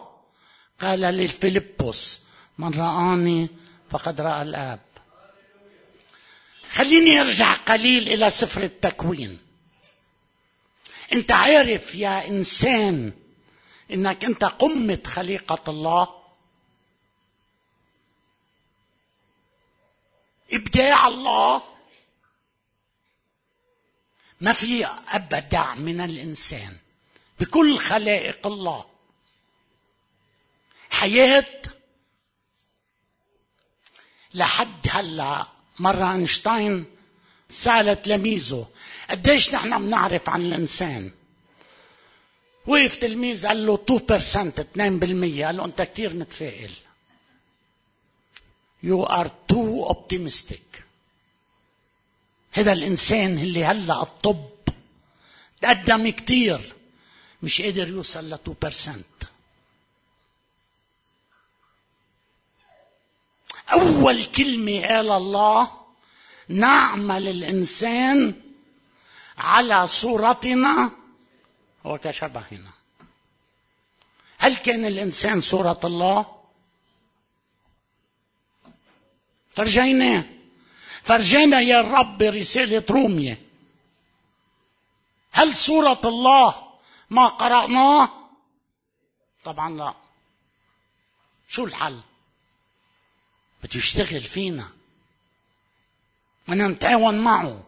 قال 0.81 0.99
للفيلبس 0.99 2.19
من 2.57 2.73
رآني 2.73 3.49
فقد 3.89 4.21
رأى 4.21 4.41
الآب. 4.41 4.79
خليني 6.71 7.21
أرجع 7.21 7.53
قليل 7.53 8.07
إلى 8.07 8.29
سفر 8.29 8.63
التكوين. 8.63 9.39
انت 11.13 11.31
عارف 11.31 11.95
يا 11.95 12.27
انسان 12.27 13.13
انك 13.91 14.25
انت 14.25 14.43
قمة 14.43 14.99
خليقة 15.05 15.71
الله؟ 15.71 16.23
ابداع 20.53 21.07
الله. 21.07 21.61
ما 24.41 24.53
في 24.53 24.85
أبدع 24.85 25.75
من 25.75 26.01
الإنسان. 26.01 26.77
بكل 27.39 27.79
خلائق 27.79 28.47
الله. 28.47 28.85
حياة. 30.89 31.61
لحد 34.33 34.87
هلا 34.89 35.47
مرة 35.79 36.13
أينشتاين 36.13 36.85
سال 37.51 38.01
تلاميذه 38.01 38.67
قديش 39.13 39.53
نحن 39.53 39.85
بنعرف 39.85 40.29
عن 40.29 40.41
الإنسان؟ 40.41 41.11
وقف 42.67 42.95
تلميذ 42.95 43.47
قال 43.47 43.65
له 43.65 43.77
2% 43.77 43.81
2% 43.89 45.45
قال 45.45 45.57
له 45.57 45.65
أنت 45.65 45.81
كثير 45.81 46.13
متفائل. 46.15 46.71
You 48.83 49.05
are 49.07 49.27
too 49.53 49.85
optimistic. 49.93 50.81
هذا 52.51 52.73
الإنسان 52.73 53.37
اللي 53.37 53.65
هلأ 53.65 54.01
الطب 54.01 54.45
تقدم 55.61 56.09
كتير 56.09 56.73
مش 57.43 57.61
قادر 57.61 57.87
يوصل 57.87 58.29
ل 58.29 58.37
2% 58.37 59.27
أول 63.73 64.23
كلمة 64.25 64.81
قال 64.87 65.11
الله 65.11 65.71
نعمل 66.47 67.27
الإنسان 67.27 68.42
على 69.37 69.87
صورتنا 69.87 70.91
وكشبهنا 71.83 72.71
هل 74.37 74.55
كان 74.55 74.85
الإنسان 74.85 75.41
صورة 75.41 75.79
الله؟ 75.83 76.43
فرجيناه 79.49 80.23
فرجينا 81.03 81.61
يا 81.61 81.79
الرب 81.79 82.21
رسالة 82.21 82.83
رومية 82.89 83.41
هل 85.31 85.55
صورة 85.55 86.01
الله 86.05 86.73
ما 87.09 87.27
قرأناه؟ 87.27 88.09
طبعا 89.43 89.69
لا 89.69 89.93
شو 91.49 91.65
الحل؟ 91.65 92.01
بده 93.63 93.77
يشتغل 93.77 94.19
فينا 94.19 94.67
بدنا 96.47 96.67
نتعاون 96.67 97.19
معه 97.23 97.63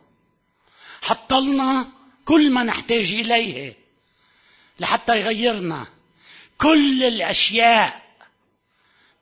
حط 1.06 1.34
لنا 1.34 1.88
كل 2.26 2.52
ما 2.52 2.64
نحتاج 2.64 3.14
إليه 3.14 3.78
لحتى 4.80 5.20
يغيرنا. 5.20 5.88
كل 6.58 7.04
الأشياء 7.04 8.06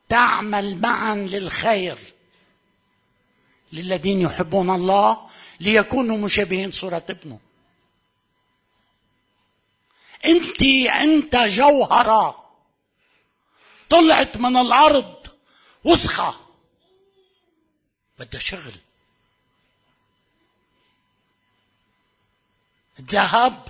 تعمل 0.10 0.82
معا 0.82 1.16
للخير 1.16 1.98
للذين 3.74 4.22
يحبون 4.22 4.70
الله 4.70 5.30
ليكونوا 5.60 6.18
مشابهين 6.18 6.72
صورة 6.72 7.04
ابنه. 7.10 7.40
أنت 10.26 10.62
أنت 11.02 11.36
جوهرة 11.36 12.50
طلعت 13.90 14.38
من 14.38 14.58
الأرض 14.58 15.28
وسخة. 15.84 16.36
بدها 18.20 18.40
شغل. 18.40 18.74
الذهب 23.00 23.68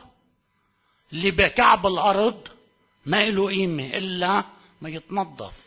اللي 1.13 1.31
بكعب 1.31 1.88
الأرض 1.88 2.47
ما 3.05 3.25
له 3.25 3.47
قيمة 3.47 3.83
إلا 3.83 4.43
ما 4.81 4.89
يتنظف. 4.89 5.59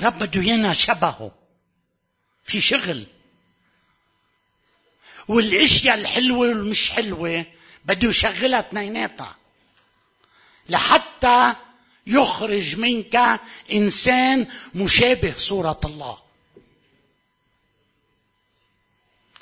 رب 0.00 0.18
بده 0.18 0.40
ايانا 0.40 0.72
شبهه. 0.72 1.30
في 2.44 2.60
شغل. 2.60 3.06
والأشياء 5.28 5.98
الحلوة 5.98 6.38
والمش 6.38 6.90
حلوة 6.90 7.46
بده 7.84 8.08
يشغلها 8.08 8.60
اثنيناتها. 8.60 9.36
لحتى 10.68 11.54
يخرج 12.06 12.78
منك 12.78 13.40
إنسان 13.72 14.46
مشابه 14.74 15.34
صورة 15.36 15.80
الله. 15.84 16.23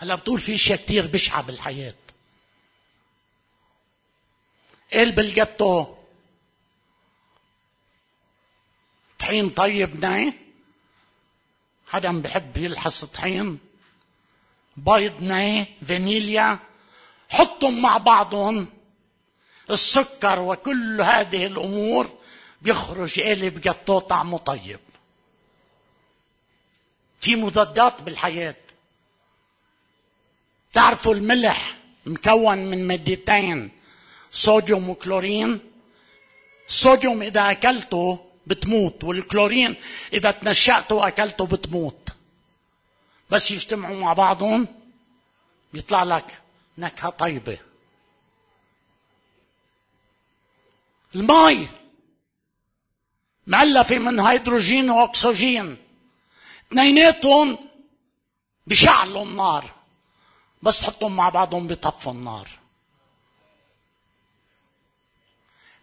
هلا 0.03 0.15
بتقول 0.15 0.41
في 0.41 0.55
أشياء 0.55 0.79
كثير 0.79 1.07
بشعه 1.07 1.43
بالحياة 1.43 1.95
قال 4.93 5.13
بالجاتو 5.13 5.95
طحين 9.19 9.51
طيب 9.51 10.01
ناي. 10.05 10.33
حدا 11.87 12.23
بحب 12.23 12.57
يلحس 12.57 13.05
طحين. 13.05 13.59
بيض 14.77 15.23
ناي 15.23 15.67
فانيليا. 15.89 16.59
حطهم 17.31 17.83
مع 17.83 17.97
بعضهم. 17.97 18.69
السكر 19.71 20.41
وكل 20.41 21.01
هذه 21.01 21.47
الأمور 21.47 22.19
بيخرج 22.63 23.21
قالب 23.21 23.61
جاتو 23.61 23.99
طعمه 23.99 24.39
طيب. 24.39 24.81
في 27.21 27.37
مضادات 27.37 28.03
بالحياة. 28.03 28.57
تعرفوا 30.73 31.15
الملح 31.15 31.77
مكون 32.07 32.59
من 32.59 32.87
مادتين 32.87 33.71
صوديوم 34.31 34.91
وكلورين. 34.91 35.61
الصوديوم 36.69 37.23
إذا 37.23 37.51
اكلته 37.51 38.31
بتموت 38.47 39.05
والكلورين 39.05 39.77
إذا 40.13 40.31
تنشأته 40.31 40.95
واكلته 40.95 41.47
بتموت. 41.47 42.09
بس 43.31 43.51
يجتمعوا 43.51 43.97
مع 43.97 44.13
بعضهم 44.13 44.69
بيطلع 45.73 46.03
لك 46.03 46.39
نكهة 46.79 47.11
طيبة. 47.11 47.59
المي 51.15 51.69
مؤلفة 53.47 53.99
من 53.99 54.21
هيدروجين 54.21 54.91
وأكسجين. 54.91 55.77
اثنيناتهم 56.69 57.59
بشعلوا 58.67 59.25
النار. 59.25 59.82
بس 60.63 60.81
تحطهم 60.81 61.17
مع 61.17 61.29
بعضهم 61.29 61.67
بيطفوا 61.67 62.13
النار. 62.13 62.49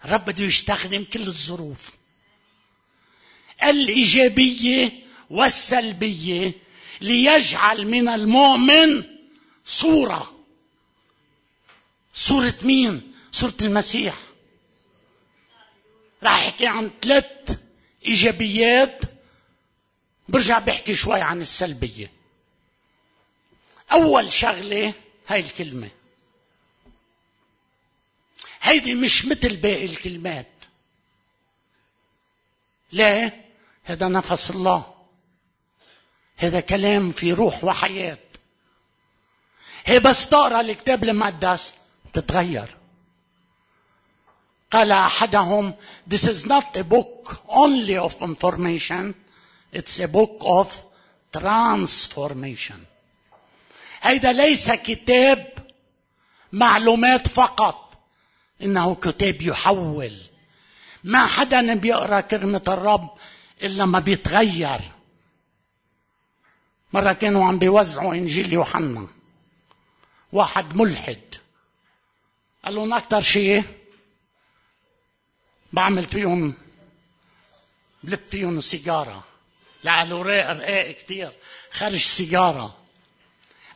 الرب 0.05 0.25
بده 0.25 0.43
يستخدم 0.43 1.03
كل 1.03 1.27
الظروف. 1.27 1.91
الإيجابية 3.63 5.05
والسلبية 5.29 6.53
ليجعل 7.01 7.87
من 7.87 8.07
المؤمن 8.07 9.03
صورة. 9.65 10.45
صورة 12.13 12.55
مين؟ 12.63 13.13
صورة 13.31 13.55
المسيح. 13.61 14.19
راح 16.23 16.45
يحكي 16.45 16.67
عن 16.67 16.91
ثلاث 17.01 17.59
إيجابيات. 18.05 19.01
برجع 20.29 20.59
بحكي 20.59 20.95
شوي 20.95 21.21
عن 21.21 21.41
السلبية. 21.41 22.18
أول 23.91 24.33
شغلة 24.33 24.93
هاي 25.27 25.39
الكلمة. 25.39 25.89
هيدي 28.61 28.95
مش 28.95 29.25
مثل 29.25 29.57
باقي 29.57 29.85
الكلمات. 29.85 30.47
لا 32.91 33.31
هذا 33.83 34.07
نفس 34.07 34.51
الله. 34.51 34.93
هذا 36.37 36.59
كلام 36.59 37.11
في 37.11 37.33
روح 37.33 37.63
وحياة. 37.63 38.17
هي 39.85 39.99
بس 39.99 40.29
تقرا 40.29 40.61
الكتاب 40.61 41.03
المقدس 41.03 41.73
تتغير. 42.13 42.75
قال 44.71 44.91
أحدهم 44.91 45.73
This 46.07 46.23
is 46.25 46.45
not 46.45 46.77
a 46.77 46.83
book 46.83 47.41
only 47.47 47.97
of 47.97 48.21
information 48.21 49.15
It's 49.71 49.99
a 49.99 50.07
book 50.07 50.37
of 50.41 50.83
transformation. 51.31 52.87
هيدا 54.01 54.31
ليس 54.31 54.71
كتاب 54.71 55.53
معلومات 56.51 57.27
فقط. 57.27 57.89
إنه 58.61 58.95
كتاب 58.95 59.41
يحول. 59.41 60.13
ما 61.03 61.25
حدا 61.25 61.73
بيقرأ 61.73 62.21
كلمه 62.21 62.61
الرب 62.67 63.09
إلا 63.63 63.85
ما 63.85 63.99
بيتغير. 63.99 64.81
مرة 66.93 67.13
كانوا 67.13 67.45
عم 67.45 67.59
بيوزعوا 67.59 68.13
إنجيل 68.13 68.53
يوحنا. 68.53 69.07
واحد 70.33 70.75
ملحد. 70.75 71.35
قال 72.65 72.75
لهم 72.75 72.93
أكثر 72.93 73.21
شيء 73.21 73.63
بعمل 75.73 76.03
فيهم 76.03 76.53
بلف 78.03 78.29
فيهم 78.29 78.61
سيجارة. 78.61 79.23
لأنه 79.83 80.21
الوراق 80.21 80.91
كثير 80.91 81.31
خرج 81.71 81.95
سيجارة. 81.95 82.78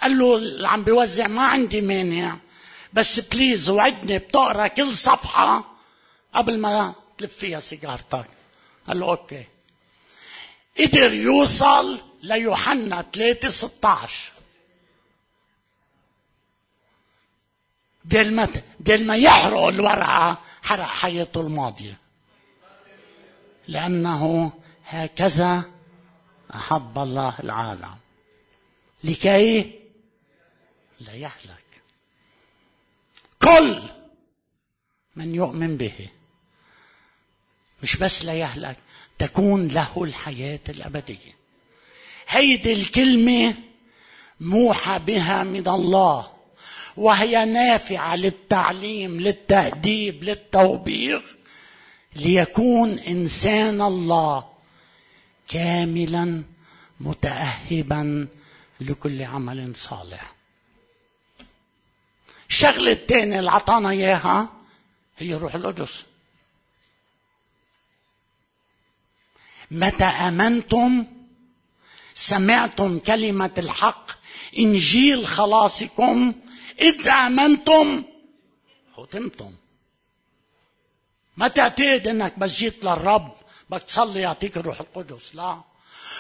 قال 0.03 0.17
له 0.17 0.35
اللي 0.35 0.67
عم 0.67 0.83
بيوزع 0.83 1.27
ما 1.27 1.47
عندي 1.47 1.81
مانع. 1.81 2.37
بس 2.93 3.19
please 3.19 3.69
وعدني 3.69 4.19
بتقرا 4.19 4.67
كل 4.67 4.93
صفحة 4.93 5.75
قبل 6.33 6.59
ما 6.59 6.95
تلف 7.17 7.37
فيها 7.37 7.59
سيجارتك. 7.59 8.25
قال 8.87 8.99
له 8.99 9.05
okay. 9.05 9.45
قدر 10.79 11.13
يوصل 11.13 11.99
ليوحنا 12.23 13.05
3 13.13 13.49
16 13.49 14.31
بدل 18.05 18.33
ما 18.33 18.47
بدل 18.79 19.05
ما 19.05 19.15
يحرق 19.15 19.59
الورقة 19.67 20.37
حرق 20.63 20.85
حياته 20.85 21.41
الماضية. 21.41 21.97
لأنه 23.67 24.51
هكذا 24.85 25.63
أحب 26.55 26.97
الله 26.99 27.35
العالم. 27.39 27.95
لكي 29.03 29.82
لا 31.03 31.13
يهلك 31.13 31.63
كل 33.41 33.81
من 35.15 35.35
يؤمن 35.35 35.77
به 35.77 36.09
مش 37.83 37.95
بس 37.95 38.25
لا 38.25 38.33
يهلك 38.33 38.77
تكون 39.17 39.67
له 39.67 40.03
الحياة 40.03 40.59
الأبدية. 40.69 41.35
هيدي 42.27 42.73
الكلمة 42.73 43.55
موحى 44.39 44.99
بها 44.99 45.43
من 45.43 45.67
الله 45.67 46.33
وهي 46.97 47.45
نافعة 47.45 48.15
للتعليم 48.15 49.19
للتأديب 49.19 50.23
للتوبيخ 50.23 51.21
ليكون 52.15 52.99
إنسان 52.99 53.81
الله 53.81 54.49
كاملا 55.47 56.43
متأهبا 56.99 58.27
لكل 58.81 59.21
عمل 59.21 59.75
صالح. 59.75 60.32
الشغلة 62.53 62.91
الثانية 62.91 63.39
اللي 63.39 63.49
أعطانا 63.49 63.89
إياها 63.89 64.49
هي 65.17 65.35
الروح 65.35 65.55
القدس. 65.55 66.05
متى 69.71 70.03
آمنتم؟ 70.03 71.05
سمعتم 72.15 72.99
كلمة 72.99 73.51
الحق؟ 73.57 74.11
إنجيل 74.59 75.27
خلاصكم؟ 75.27 76.33
إذ 76.79 77.07
آمنتم؟ 77.07 78.03
ختمتم. 78.97 79.55
ما 81.37 81.47
تعتقد 81.47 82.07
إنك 82.07 82.39
بس 82.39 82.55
جيت 82.55 82.83
للرب 82.83 83.35
بدك 83.69 83.83
تصلي 83.83 84.19
يعطيك 84.21 84.57
الروح 84.57 84.79
القدس؟ 84.79 85.35
لا. 85.35 85.61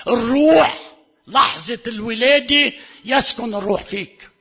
الروح 0.07 0.79
لحظة 1.27 1.79
الولادة 1.87 2.73
يسكن 3.05 3.55
الروح 3.55 3.83
فيك. 3.83 4.32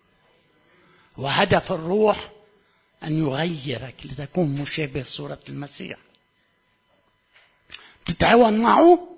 وهدف 1.17 1.73
الروح 1.73 2.31
أن 3.05 3.19
يغيرك 3.19 3.95
لتكون 4.05 4.61
مشابه 4.61 5.03
صورة 5.03 5.41
المسيح. 5.49 5.99
تتعاون 8.05 8.63
معه؟ 8.63 9.09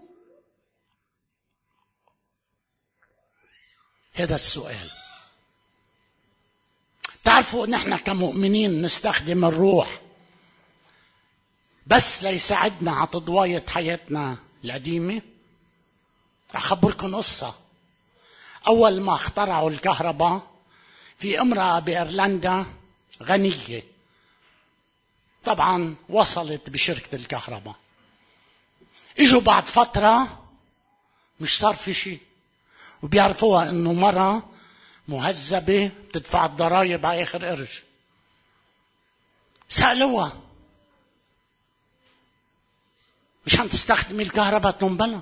هذا 4.13 4.35
السؤال. 4.35 4.91
تعرفوا 7.25 7.67
نحن 7.67 7.97
كمؤمنين 7.97 8.83
نستخدم 8.83 9.45
الروح. 9.45 10.01
بس 11.87 12.25
ليساعدنا 12.25 12.93
على 12.93 13.07
تضواية 13.07 13.65
حياتنا 13.69 14.37
القديمة. 14.65 15.23
أخبركم 16.55 17.15
قصة. 17.17 17.55
أول 18.67 19.01
ما 19.01 19.15
اخترعوا 19.15 19.71
الكهرباء 19.71 20.54
في 21.19 21.41
امرأة 21.41 21.79
بإيرلندا 21.79 22.67
غنية. 23.23 23.83
طبعا 25.45 25.97
وصلت 26.09 26.71
بشركة 26.71 27.17
الكهرباء. 27.17 27.77
إجوا 29.19 29.41
بعد 29.41 29.67
فترة 29.67 30.45
مش 31.41 31.59
صار 31.59 31.75
في 31.75 31.95
شيء. 31.95 32.21
وبيعرفوها 33.03 33.71
إنه 33.71 33.93
مرة 33.93 34.51
مهذبة 35.09 35.91
بتدفع 36.09 36.47
الضرائب 36.47 37.07
على 37.07 37.23
آخر 37.23 37.47
قرش. 37.47 37.83
سألوها. 39.69 40.41
مش 43.47 43.61
عم 43.61 43.69
تستخدمي 43.69 44.23
الكهرباء 44.23 44.73
تقول 44.73 44.97
بلا 44.97 45.21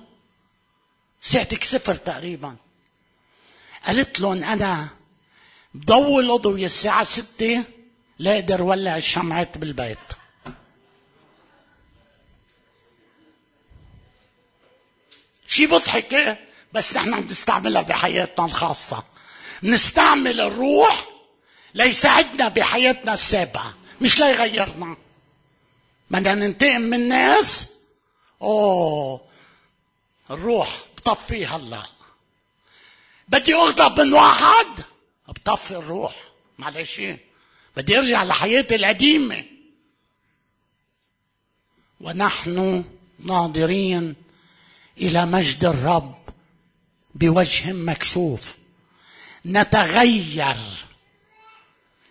ساعتك 1.23 1.65
صفر 1.65 1.95
تقريبا. 1.95 2.57
قالت 3.87 4.21
لهم 4.21 4.45
أنا 4.45 4.89
بضوي 5.75 6.23
الأضوية 6.23 6.65
الساعة 6.67 7.05
ستة 7.05 7.65
لا 8.19 8.35
أقدر 8.35 8.63
ولع 8.63 8.97
الشمعات 8.97 9.59
بالبيت. 9.59 9.99
شي 15.49 15.67
بضحك 15.67 16.39
بس 16.73 16.97
نحن 16.97 17.15
عم 17.15 17.21
نستعملها 17.21 17.83
بحياتنا 17.83 18.45
الخاصة. 18.45 19.05
نستعمل 19.63 20.41
الروح 20.41 21.09
ليساعدنا 21.75 22.49
بحياتنا 22.49 23.13
السابعة 23.13 23.75
مش 24.01 24.21
ليغيرنا. 24.21 24.97
بدنا 26.11 26.35
ننتقم 26.35 26.81
من 26.81 26.95
الناس. 26.95 27.79
أوه 28.43 29.21
الروح 30.31 30.79
بطفي 31.07 31.47
هلا 31.47 31.87
بدي 33.29 33.55
أغضب 33.55 34.01
من 34.01 34.13
واحد. 34.13 34.67
بطفي 35.29 35.71
الروح 35.71 36.17
معلش 36.59 37.03
بدي 37.77 37.99
ارجع 37.99 38.23
لحياتي 38.23 38.75
القديمة. 38.75 39.45
ونحن 42.01 42.85
ناظرين 43.19 44.15
إلى 44.99 45.27
مجد 45.27 45.65
الرب 45.65 46.15
بوجه 47.15 47.73
مكشوف. 47.73 48.57
نتغير 49.47 50.57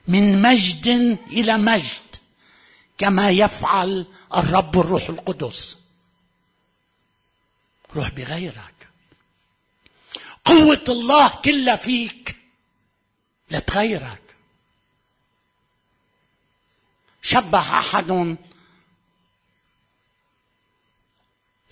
من 0.08 0.42
مجد 0.42 0.88
إلى 1.28 1.58
مجد 1.58 2.16
كما 2.98 3.30
يفعل 3.30 4.06
الرب 4.36 4.80
الروح 4.80 5.10
القدس. 5.10 5.78
روح 7.96 8.10
بغيرك. 8.10 8.90
قوة 10.46 10.84
الله 10.90 11.42
كلها 11.46 11.76
فيك. 11.76 12.41
لتغيرك 13.52 14.22
شبه 17.22 17.60
أحد 17.60 18.38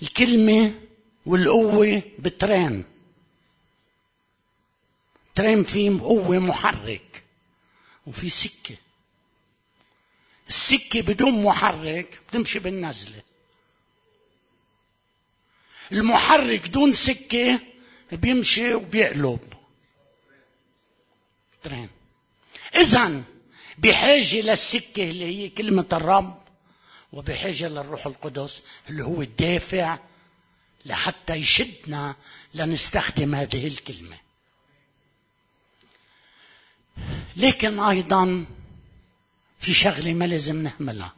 الكلمة 0.02 0.82
والقوة 1.26 2.02
بترين 2.20 2.86
ترين 5.36 5.63
فيه 5.63 6.00
قوة 6.02 6.39
محرك 6.39 7.24
وفي 8.08 8.30
سكة. 8.30 8.76
السكة 10.48 11.02
بدون 11.02 11.44
محرك 11.44 12.20
بتمشي 12.30 12.60
بالنزلة. 12.60 13.22
المحرك 15.92 16.68
دون 16.68 16.94
سكة 16.94 17.60
بيمشي 18.12 18.74
وبيقلب. 18.74 19.59
ترين. 21.63 21.89
إذا 22.76 23.24
بحاجة 23.78 24.41
للسكة 24.41 25.10
اللي 25.10 25.26
هي 25.26 25.50
كلمة 25.50 25.86
الرب 25.93 26.41
وبحاجة 27.13 27.67
للروح 27.67 28.06
القدس 28.06 28.63
اللي 28.89 29.04
هو 29.04 29.22
الدافع 29.22 30.00
لحتى 30.86 31.34
يشدنا 31.34 32.15
لنستخدم 32.54 33.36
هذه 33.36 33.67
الكلمة. 33.67 34.17
لكن 37.38 37.80
أيضا 37.80 38.45
في 39.60 39.74
شغلة 39.74 40.13
ما 40.13 40.26
لازم 40.26 40.63
نهملها. 40.63 41.13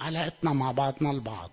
علاقتنا 0.00 0.52
مع 0.52 0.72
بعضنا 0.72 1.10
البعض 1.10 1.50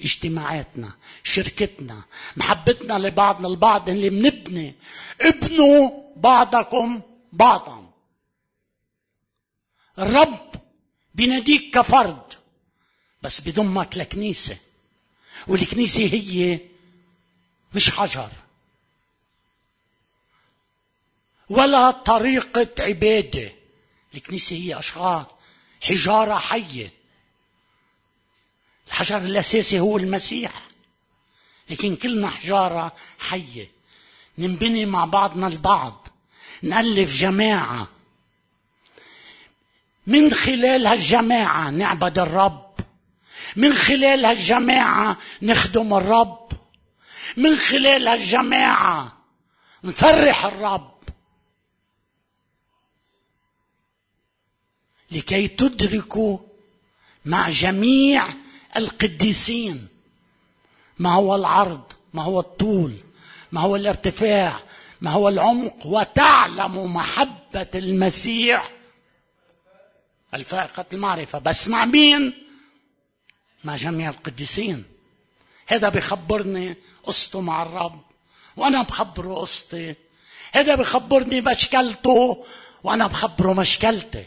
اجتماعاتنا 0.00 0.92
شركتنا 1.22 2.02
محبتنا 2.36 2.98
لبعضنا 2.98 3.48
البعض 3.48 3.88
اللي 3.88 4.10
بنبني 4.10 4.74
ابنوا 5.20 5.90
بعضكم 6.16 7.00
بعضا 7.34 7.90
الرب 9.98 10.52
بيناديك 11.14 11.74
كفرد 11.78 12.34
بس 13.22 13.40
بضمك 13.40 13.98
لكنيسة 13.98 14.58
والكنيسة 15.46 16.06
هي 16.14 16.60
مش 17.74 17.90
حجر. 17.90 18.30
ولا 21.48 21.90
طريقة 21.90 22.68
عبادة 22.78 23.52
الكنيسة 24.14 24.56
هي 24.56 24.78
أشخاص 24.78 25.26
حجارة 25.82 26.34
حية. 26.34 26.92
الحجر 28.86 29.16
الأساسي 29.16 29.80
هو 29.80 29.96
المسيح 29.96 30.68
لكن 31.70 31.96
كلنا 31.96 32.30
حجارة 32.30 32.92
حية. 33.18 33.70
ننبني 34.38 34.86
مع 34.86 35.04
بعضنا 35.04 35.46
البعض. 35.46 36.03
نألف 36.64 37.16
جماعة. 37.16 37.88
من 40.06 40.30
خلال 40.30 40.86
هالجماعة 40.86 41.70
نعبد 41.70 42.18
الرب. 42.18 42.74
من 43.56 43.74
خلال 43.74 44.24
هالجماعة 44.24 45.16
نخدم 45.42 45.94
الرب. 45.94 46.48
من 47.36 47.56
خلال 47.56 48.08
هالجماعة 48.08 49.18
نفرح 49.84 50.44
الرب. 50.44 50.94
لكي 55.10 55.48
تدركوا 55.48 56.38
مع 57.24 57.48
جميع 57.48 58.24
القديسين. 58.76 59.88
ما 60.98 61.12
هو 61.12 61.34
العرض 61.34 61.82
ما 62.14 62.22
هو 62.22 62.40
الطول 62.40 62.96
ما 63.52 63.60
هو 63.60 63.76
الارتفاع 63.76 64.60
ما 65.04 65.10
هو 65.10 65.28
العمق؟ 65.28 65.86
وتعلم 65.86 66.94
محبة 66.94 67.68
المسيح. 67.74 68.72
الفائقة 70.34 70.84
المعرفة. 70.92 71.38
بس 71.38 71.68
مع 71.68 71.84
مين؟ 71.84 72.48
مع 73.64 73.76
جميع 73.76 74.10
القديسين. 74.10 74.84
هذا 75.66 75.88
بخبرني 75.88 76.76
قصته 77.02 77.40
مع 77.40 77.62
الرب 77.62 78.04
وأنا 78.56 78.82
بخبره 78.82 79.34
قصتي. 79.34 79.94
هذا 80.52 80.74
بخبرني 80.74 81.40
مشكلته 81.40 82.44
وأنا 82.82 83.06
بخبره 83.06 83.52
مشكلتي. 83.52 84.24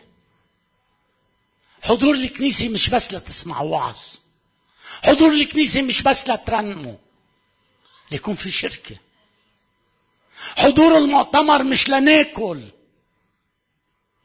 حضور 1.83 2.15
الكنيسة 2.15 2.69
مش 2.69 2.89
بس 2.89 3.13
لتسمعوا 3.13 3.71
وعظ. 3.71 3.99
حضور 5.03 5.31
الكنيسة 5.31 5.81
مش 5.81 6.01
بس 6.01 6.29
لترنموا. 6.29 6.95
ليكون 8.11 8.35
في 8.35 8.51
شركة. 8.51 9.06
حضور 10.37 10.97
المؤتمر 10.97 11.63
مش 11.63 11.89
لناكل 11.89 12.63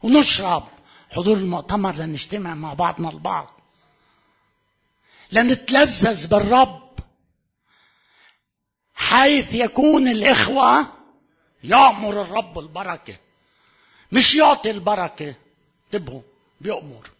ونشرب. 0.02 0.68
حضور 1.12 1.36
المؤتمر 1.36 1.94
لنجتمع 1.94 2.54
مع 2.54 2.74
بعضنا 2.74 3.10
البعض. 3.10 3.60
لنتلذذ 5.32 6.28
بالرب. 6.28 6.92
حيث 8.94 9.54
يكون 9.54 10.08
الإخوة 10.08 10.86
يأمر 11.62 12.20
الرب 12.22 12.58
البركة. 12.58 13.18
مش 14.12 14.34
يعطي 14.34 14.70
البركة. 14.70 15.34
انتبهوا 15.86 16.22
بيأمر. 16.60 17.10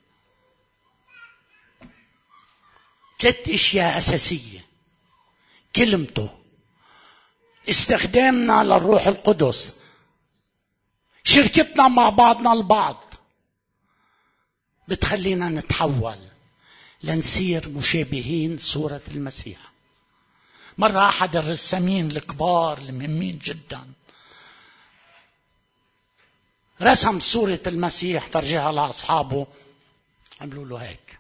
ثلاث 3.19 3.49
أشياء 3.49 3.99
أساسية. 3.99 4.67
كلمته. 5.77 6.42
استخدامنا 7.69 8.65
للروح 8.65 9.07
القدس. 9.07 9.77
شركتنا 11.25 11.89
مع 11.89 12.09
بعضنا 12.09 12.53
البعض. 12.53 13.15
بتخلينا 14.89 15.49
نتحول 15.49 16.19
لنصير 17.03 17.69
مشابهين 17.69 18.59
صورة 18.59 19.01
المسيح. 19.09 19.73
مرة 20.79 21.09
أحد 21.09 21.37
الرسامين 21.37 22.11
الكبار 22.11 22.79
المهمين 22.79 23.39
جدا 23.39 23.87
رسم 26.83 27.21
صورة 27.21 27.61
المسيح 27.67 28.27
فرجيها 28.29 28.73
لأصحابه. 28.73 29.47
عملوا 30.41 30.65
له 30.65 30.77
هيك. 30.77 31.19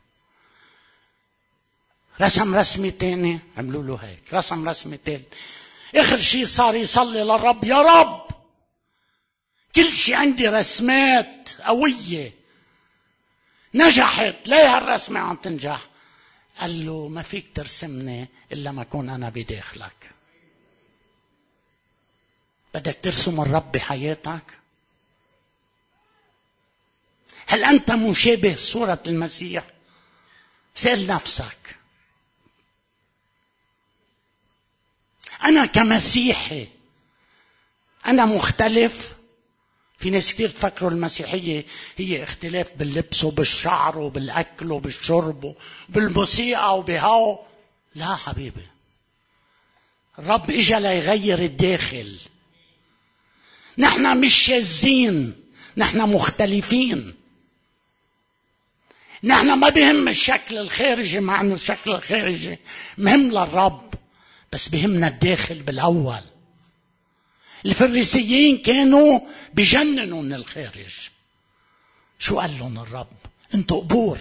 رسم 2.20 2.54
رسمة 2.54 2.90
تاني 2.90 3.38
عملوا 3.56 3.82
له 3.82 3.96
هيك. 3.96 4.34
رسم 4.34 4.68
رسمة 4.68 4.98
تالت 5.04 5.34
آخر 5.96 6.18
شيء 6.18 6.46
صار 6.46 6.74
يصلي 6.74 7.22
للرب 7.22 7.64
يا 7.64 7.82
رب! 7.82 8.26
كل 9.76 9.92
شيء 9.92 10.14
عندي 10.14 10.48
رسمات 10.48 11.50
قوية. 11.60 12.32
نجحت. 13.74 14.34
ليه 14.46 14.76
هالرسمة 14.76 15.20
عم 15.20 15.36
تنجح؟ 15.36 15.86
قال 16.58 16.86
له 16.86 17.08
ما 17.08 17.22
فيك 17.22 17.46
ترسمني 17.54 18.28
إلا 18.52 18.72
ما 18.72 18.82
أكون 18.82 19.10
أنا 19.10 19.28
بداخلك. 19.28 20.10
بدك 22.74 22.98
ترسم 23.02 23.40
الرب 23.40 23.72
بحياتك؟ 23.72 24.42
هل 27.46 27.64
أنت 27.64 27.90
مشابه 27.90 28.56
صورة 28.56 29.02
المسيح؟ 29.06 29.64
سأل 30.74 31.06
نفسك. 31.06 31.76
أنا 35.44 35.66
كمسيحي. 35.66 36.68
أنا 38.06 38.24
مختلف. 38.24 39.14
في 39.98 40.10
ناس 40.10 40.32
كثير 40.32 40.48
تفكروا 40.48 40.90
المسيحية 40.90 41.64
هي 41.96 42.22
اختلاف 42.22 42.74
باللبس 42.74 43.24
وبالشعر 43.24 43.98
وبالأكل 43.98 44.72
وبالشرب 44.72 45.56
وبالموسيقى 45.88 46.78
وبهاو. 46.78 47.38
لا 47.94 48.16
حبيبي. 48.16 48.66
الرب 50.18 50.50
اجى 50.50 50.74
ليغير 50.74 51.38
الداخل. 51.38 52.16
نحن 53.78 54.20
مش 54.20 54.34
شاذين. 54.34 55.44
نحن 55.76 55.98
مختلفين. 55.98 57.14
نحن 59.24 59.52
ما 59.52 59.68
بهم 59.68 60.08
الشكل 60.08 60.58
الخارجي 60.58 61.20
مع 61.20 61.40
إنه 61.40 61.54
الشكل 61.54 61.90
الخارجي 61.90 62.58
مهم 62.98 63.30
للرب. 63.30 63.91
بس 64.52 64.68
بهمنا 64.68 65.08
الداخل 65.08 65.62
بالأول. 65.62 66.22
الفريسيين 67.66 68.58
كانوا 68.58 69.20
بجننوا 69.54 70.22
من 70.22 70.32
الخارج. 70.32 71.10
شو 72.18 72.40
قال 72.40 72.58
لهم 72.58 72.78
الرب؟ 72.78 73.16
أنتوا 73.54 73.80
قبور. 73.80 74.18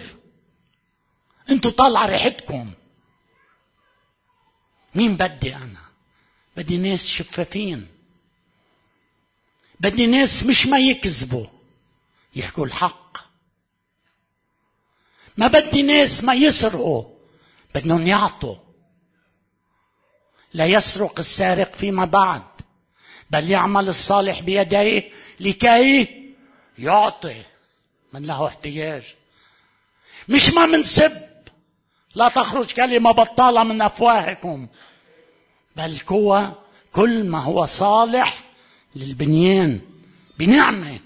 أنتوا 1.50 1.70
طالعة 1.70 2.06
ريحتكم. 2.06 2.72
مين 4.94 5.16
بدي 5.16 5.56
أنا؟ 5.56 5.80
بدي 6.56 6.76
ناس 6.76 7.08
شفافين. 7.08 7.88
بدي 9.80 10.06
ناس 10.06 10.44
مش 10.44 10.66
ما 10.66 10.78
يكذبوا. 10.78 11.46
يحكوا 12.36 12.66
الحق. 12.66 13.18
ما 15.36 15.46
بدي 15.46 15.82
ناس 15.82 16.24
ما 16.24 16.34
يسرقوا. 16.34 17.04
بدهم 17.74 18.06
يعطوا. 18.06 18.56
لا 20.54 20.66
يسرق 20.66 21.18
السارق 21.18 21.74
فيما 21.74 22.04
بعد 22.04 22.42
بل 23.30 23.50
يعمل 23.50 23.88
الصالح 23.88 24.40
بيديه 24.40 25.10
لكي 25.40 26.08
يعطي 26.78 27.42
من 28.12 28.22
له 28.26 28.46
احتياج. 28.46 29.02
مش 30.28 30.50
ما 30.50 30.66
منسب 30.66 31.22
لا 32.14 32.28
تخرج 32.28 32.72
كلمة 32.72 33.10
بطالة 33.10 33.62
من 33.64 33.82
أفواهكم 33.82 34.66
بل 35.76 35.98
هو 36.08 36.52
كل 36.92 37.24
ما 37.24 37.38
هو 37.38 37.64
صالح 37.64 38.38
للبنيان 38.96 39.80
بنعمة. 40.38 41.00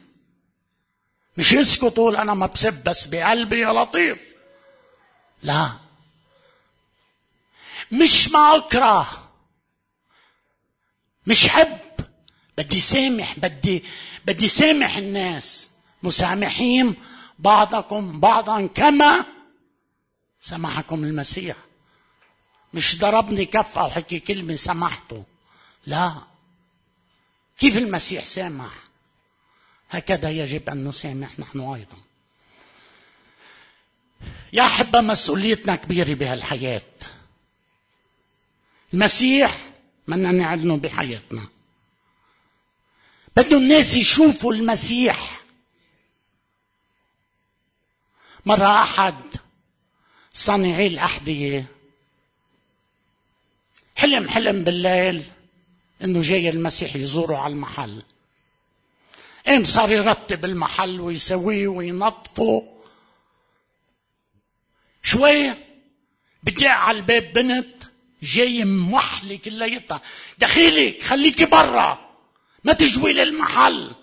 مش 1.36 1.54
اسكت 1.54 1.84
تقول 1.84 2.16
أنا 2.16 2.34
ما 2.34 2.46
بسب 2.46 2.84
بس 2.84 3.06
بقلبي 3.06 3.60
يا 3.60 3.72
لطيف 3.72 4.34
لا. 5.42 5.70
مش 7.92 8.28
ما 8.28 8.56
أكره 8.56 9.25
مش 11.26 11.48
حب. 11.48 11.78
بدي 12.58 12.80
سامح 12.80 13.38
بدي 13.38 13.84
بدي 14.26 14.48
سامح 14.48 14.96
الناس. 14.96 15.70
مسامحين 16.02 16.94
بعضكم 17.38 18.20
بعضا 18.20 18.66
كما 18.66 19.24
سمحكم 20.40 21.04
المسيح. 21.04 21.56
مش 22.74 22.98
ضربني 22.98 23.44
كف 23.44 23.78
أو 23.78 23.90
حكي 23.90 24.18
كلمة 24.18 24.54
سمحته. 24.54 25.24
لا. 25.86 26.12
كيف 27.58 27.78
المسيح 27.78 28.24
سامح؟ 28.24 28.72
هكذا 29.90 30.30
يجب 30.30 30.70
أن 30.70 30.88
نسامح 30.88 31.38
نحن 31.38 31.60
أيضا. 31.60 31.96
يا 34.52 34.66
أحبة 34.66 35.00
مسؤوليتنا 35.00 35.76
كبيرة 35.76 36.14
بهالحياة. 36.14 36.82
المسيح 38.94 39.68
بدنا 40.08 40.32
نعلنه 40.32 40.76
بحياتنا. 40.76 41.48
بده 43.36 43.56
الناس 43.56 43.96
يشوفوا 43.96 44.52
المسيح. 44.52 45.40
مرة 48.46 48.82
أحد 48.82 49.14
صانعي 50.32 50.86
الأحذية. 50.86 51.66
حلم 53.96 54.28
حلم 54.28 54.64
بالليل 54.64 55.24
إنه 56.02 56.20
جاي 56.20 56.48
المسيح 56.48 56.96
يزوره 56.96 57.36
على 57.36 57.52
المحل. 57.52 58.02
قام 59.46 59.64
صار 59.64 59.92
يرتب 59.92 60.44
المحل 60.44 61.00
ويسويه 61.00 61.68
وينظفه. 61.68 62.82
شوي 65.02 65.54
بدق 66.42 66.66
على 66.66 66.98
الباب 66.98 67.32
بنت. 67.32 67.75
جاي 68.22 68.64
موحلة 68.64 69.36
كليتها 69.36 70.00
دخيلك 70.38 71.02
خليكي 71.02 71.44
برا. 71.44 72.06
ما 72.64 72.72
تجوي 72.72 73.12
للمحل. 73.12 73.94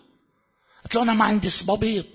قلت 0.84 0.96
له 0.96 1.04
أنا 1.04 1.14
ما 1.14 1.26
عندي 1.26 1.50
صبابيط 1.50 2.06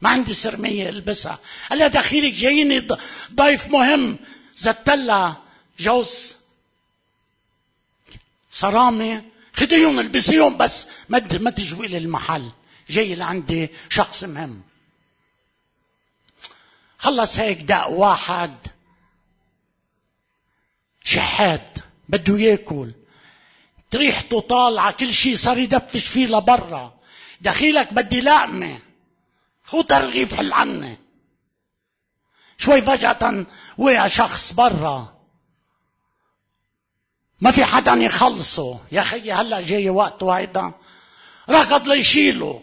ما 0.00 0.10
عندي 0.10 0.34
سرمية 0.34 0.88
ألبسها. 0.88 1.38
قال 1.70 1.78
لها 1.78 1.88
دخيلك 1.88 2.32
جاييني 2.32 2.88
ضيف 3.34 3.68
مهم. 3.68 4.18
زتلها 4.56 5.42
جوز. 5.78 6.34
صرامة. 8.52 9.24
خديهم 9.54 10.00
ألبسيهم 10.00 10.56
بس. 10.56 10.86
ما 11.08 11.28
ما 11.32 11.50
تجوي 11.50 11.86
للمحل. 11.86 12.50
جاي 12.90 13.14
لعندي 13.14 13.68
شخص 13.90 14.24
مهم. 14.24 14.62
خلص 16.98 17.38
هيك 17.38 17.58
دق 17.58 17.86
واحد. 17.88 18.56
شحات 21.04 21.78
بده 22.08 22.38
ياكل. 22.38 22.92
ريحته 23.94 24.40
طالعة 24.40 24.92
كل 24.92 25.14
شيء 25.14 25.36
صار 25.36 25.58
يدفش 25.58 26.06
فيه 26.06 26.26
لبرا. 26.26 26.94
دخيلك 27.40 27.92
بدي 27.92 28.20
لقمة. 28.20 28.78
خو 29.64 29.84
رغيف 29.90 30.34
حل 30.34 30.52
عني. 30.52 30.98
شوي 32.58 32.82
فجأة 32.82 33.46
وقع 33.78 34.06
شخص 34.06 34.52
برا. 34.52 35.14
ما 37.40 37.50
في 37.50 37.64
حدا 37.64 37.92
يخلصه. 37.92 38.80
يا 38.92 39.02
خيي 39.02 39.32
هلا 39.32 39.60
جاي 39.60 39.90
وقته 39.90 40.32
هيدا 40.32 40.72
ركض 41.50 41.88
ليشيله. 41.88 42.62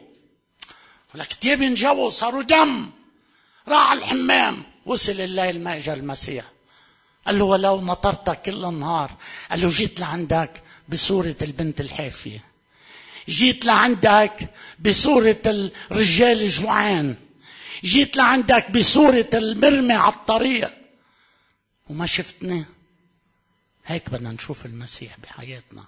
لك 1.16 1.28
كتير 1.28 1.74
جو 1.74 2.10
صاروا 2.10 2.44
دم. 2.44 2.92
راح 3.68 3.92
الحمام. 3.92 4.64
وصل 4.86 5.12
الليل 5.12 5.64
ما 5.64 5.78
اجى 5.78 5.94
المسيح. 5.94 6.46
قال 7.26 7.40
له 7.40 7.46
ولو 7.46 7.82
نطرتك 7.82 8.42
كل 8.42 8.66
النهار. 8.66 9.12
قال 9.50 9.62
له 9.62 9.70
جيت 9.70 10.00
لعندك 10.00 10.64
بصورة 10.90 11.36
البنت 11.42 11.82
الحافية. 11.82 12.44
جيت 13.30 13.66
لعندك 13.66 14.50
بصورة 14.80 15.42
الرجال 15.92 16.42
الجوعان 16.42 17.16
جيت 17.84 18.18
لعندك 18.18 18.72
بصورة 18.72 19.30
المرمي 19.34 19.94
على 19.94 20.14
الطريق. 20.14 20.72
وما 21.90 22.06
شفتني. 22.06 22.66
هيك 23.86 24.10
بدنا 24.10 24.32
نشوف 24.32 24.66
المسيح 24.66 25.18
بحياتنا. 25.20 25.84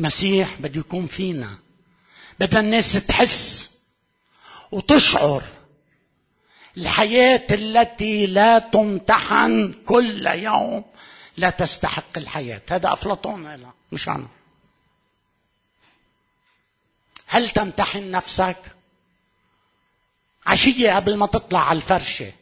المسيح 0.00 0.60
بده 0.60 0.80
يكون 0.80 1.06
فينا. 1.06 1.58
بدها 2.40 2.60
الناس 2.60 2.92
تحس 3.06 3.72
وتشعر. 4.72 5.42
الحياة 6.76 7.46
التي 7.50 8.26
لا 8.26 8.58
تمتحن 8.58 9.74
كل 9.86 10.26
يوم 10.26 10.84
لا 11.36 11.50
تستحق 11.50 12.18
الحياة. 12.18 12.62
هذا 12.70 12.92
أفلاطون 12.92 13.54
لا 13.54 13.70
مش 13.92 14.08
أنا. 14.08 14.28
هل 17.26 17.48
تمتحن 17.48 18.10
نفسك؟ 18.10 18.56
عشية 20.46 20.96
قبل 20.96 21.16
ما 21.16 21.26
تطلع 21.26 21.68
على 21.68 21.76
الفرشة. 21.76 22.32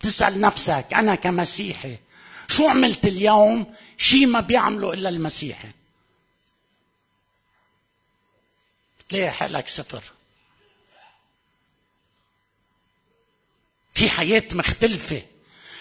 بتسأل 0.00 0.40
نفسك 0.40 0.86
أنا 0.94 1.14
كمسيحي 1.14 1.98
شو 2.48 2.68
عملت 2.68 3.06
اليوم؟ 3.06 3.74
شيء 3.98 4.26
ما 4.26 4.40
بيعمله 4.40 4.92
إلا 4.92 5.08
المسيحي. 5.08 5.70
بتلاقي 8.98 9.30
حالك 9.30 9.68
صفر. 9.68 10.02
في 13.96 14.10
حياة 14.10 14.44
مختلفة. 14.52 15.22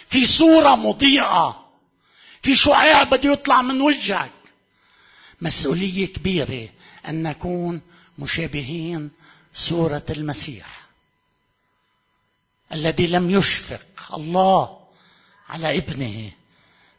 في 0.08 0.26
صورة 0.26 0.76
مضيئة. 0.76 1.66
في 2.42 2.56
شعاع 2.56 3.04
بده 3.04 3.32
يطلع 3.32 3.62
من 3.62 3.82
وجهك. 3.82 4.32
مسؤولية 5.42 6.06
كبيرة 6.06 6.70
أن 7.08 7.24
نكون 7.24 7.82
مشابهين 8.20 9.12
صورة 9.54 10.06
المسيح. 10.10 10.88
الذي 12.74 13.08
لم 13.08 13.30
يشفق 13.30 13.82
الله 14.14 14.80
على 15.50 15.78
ابنه 15.78 16.32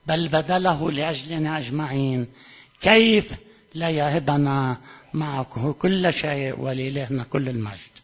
بل 0.07 0.29
بذله 0.29 0.91
لأجلنا 0.91 1.59
أجمعين. 1.59 2.33
كيف 2.81 3.33
لا 3.75 3.91
يهبنا 3.91 4.81
معه 5.15 5.77
كل 5.79 6.13
شيء 6.13 6.61
ولإلهنا 6.61 7.23
كل 7.23 7.49
المجد. 7.49 7.96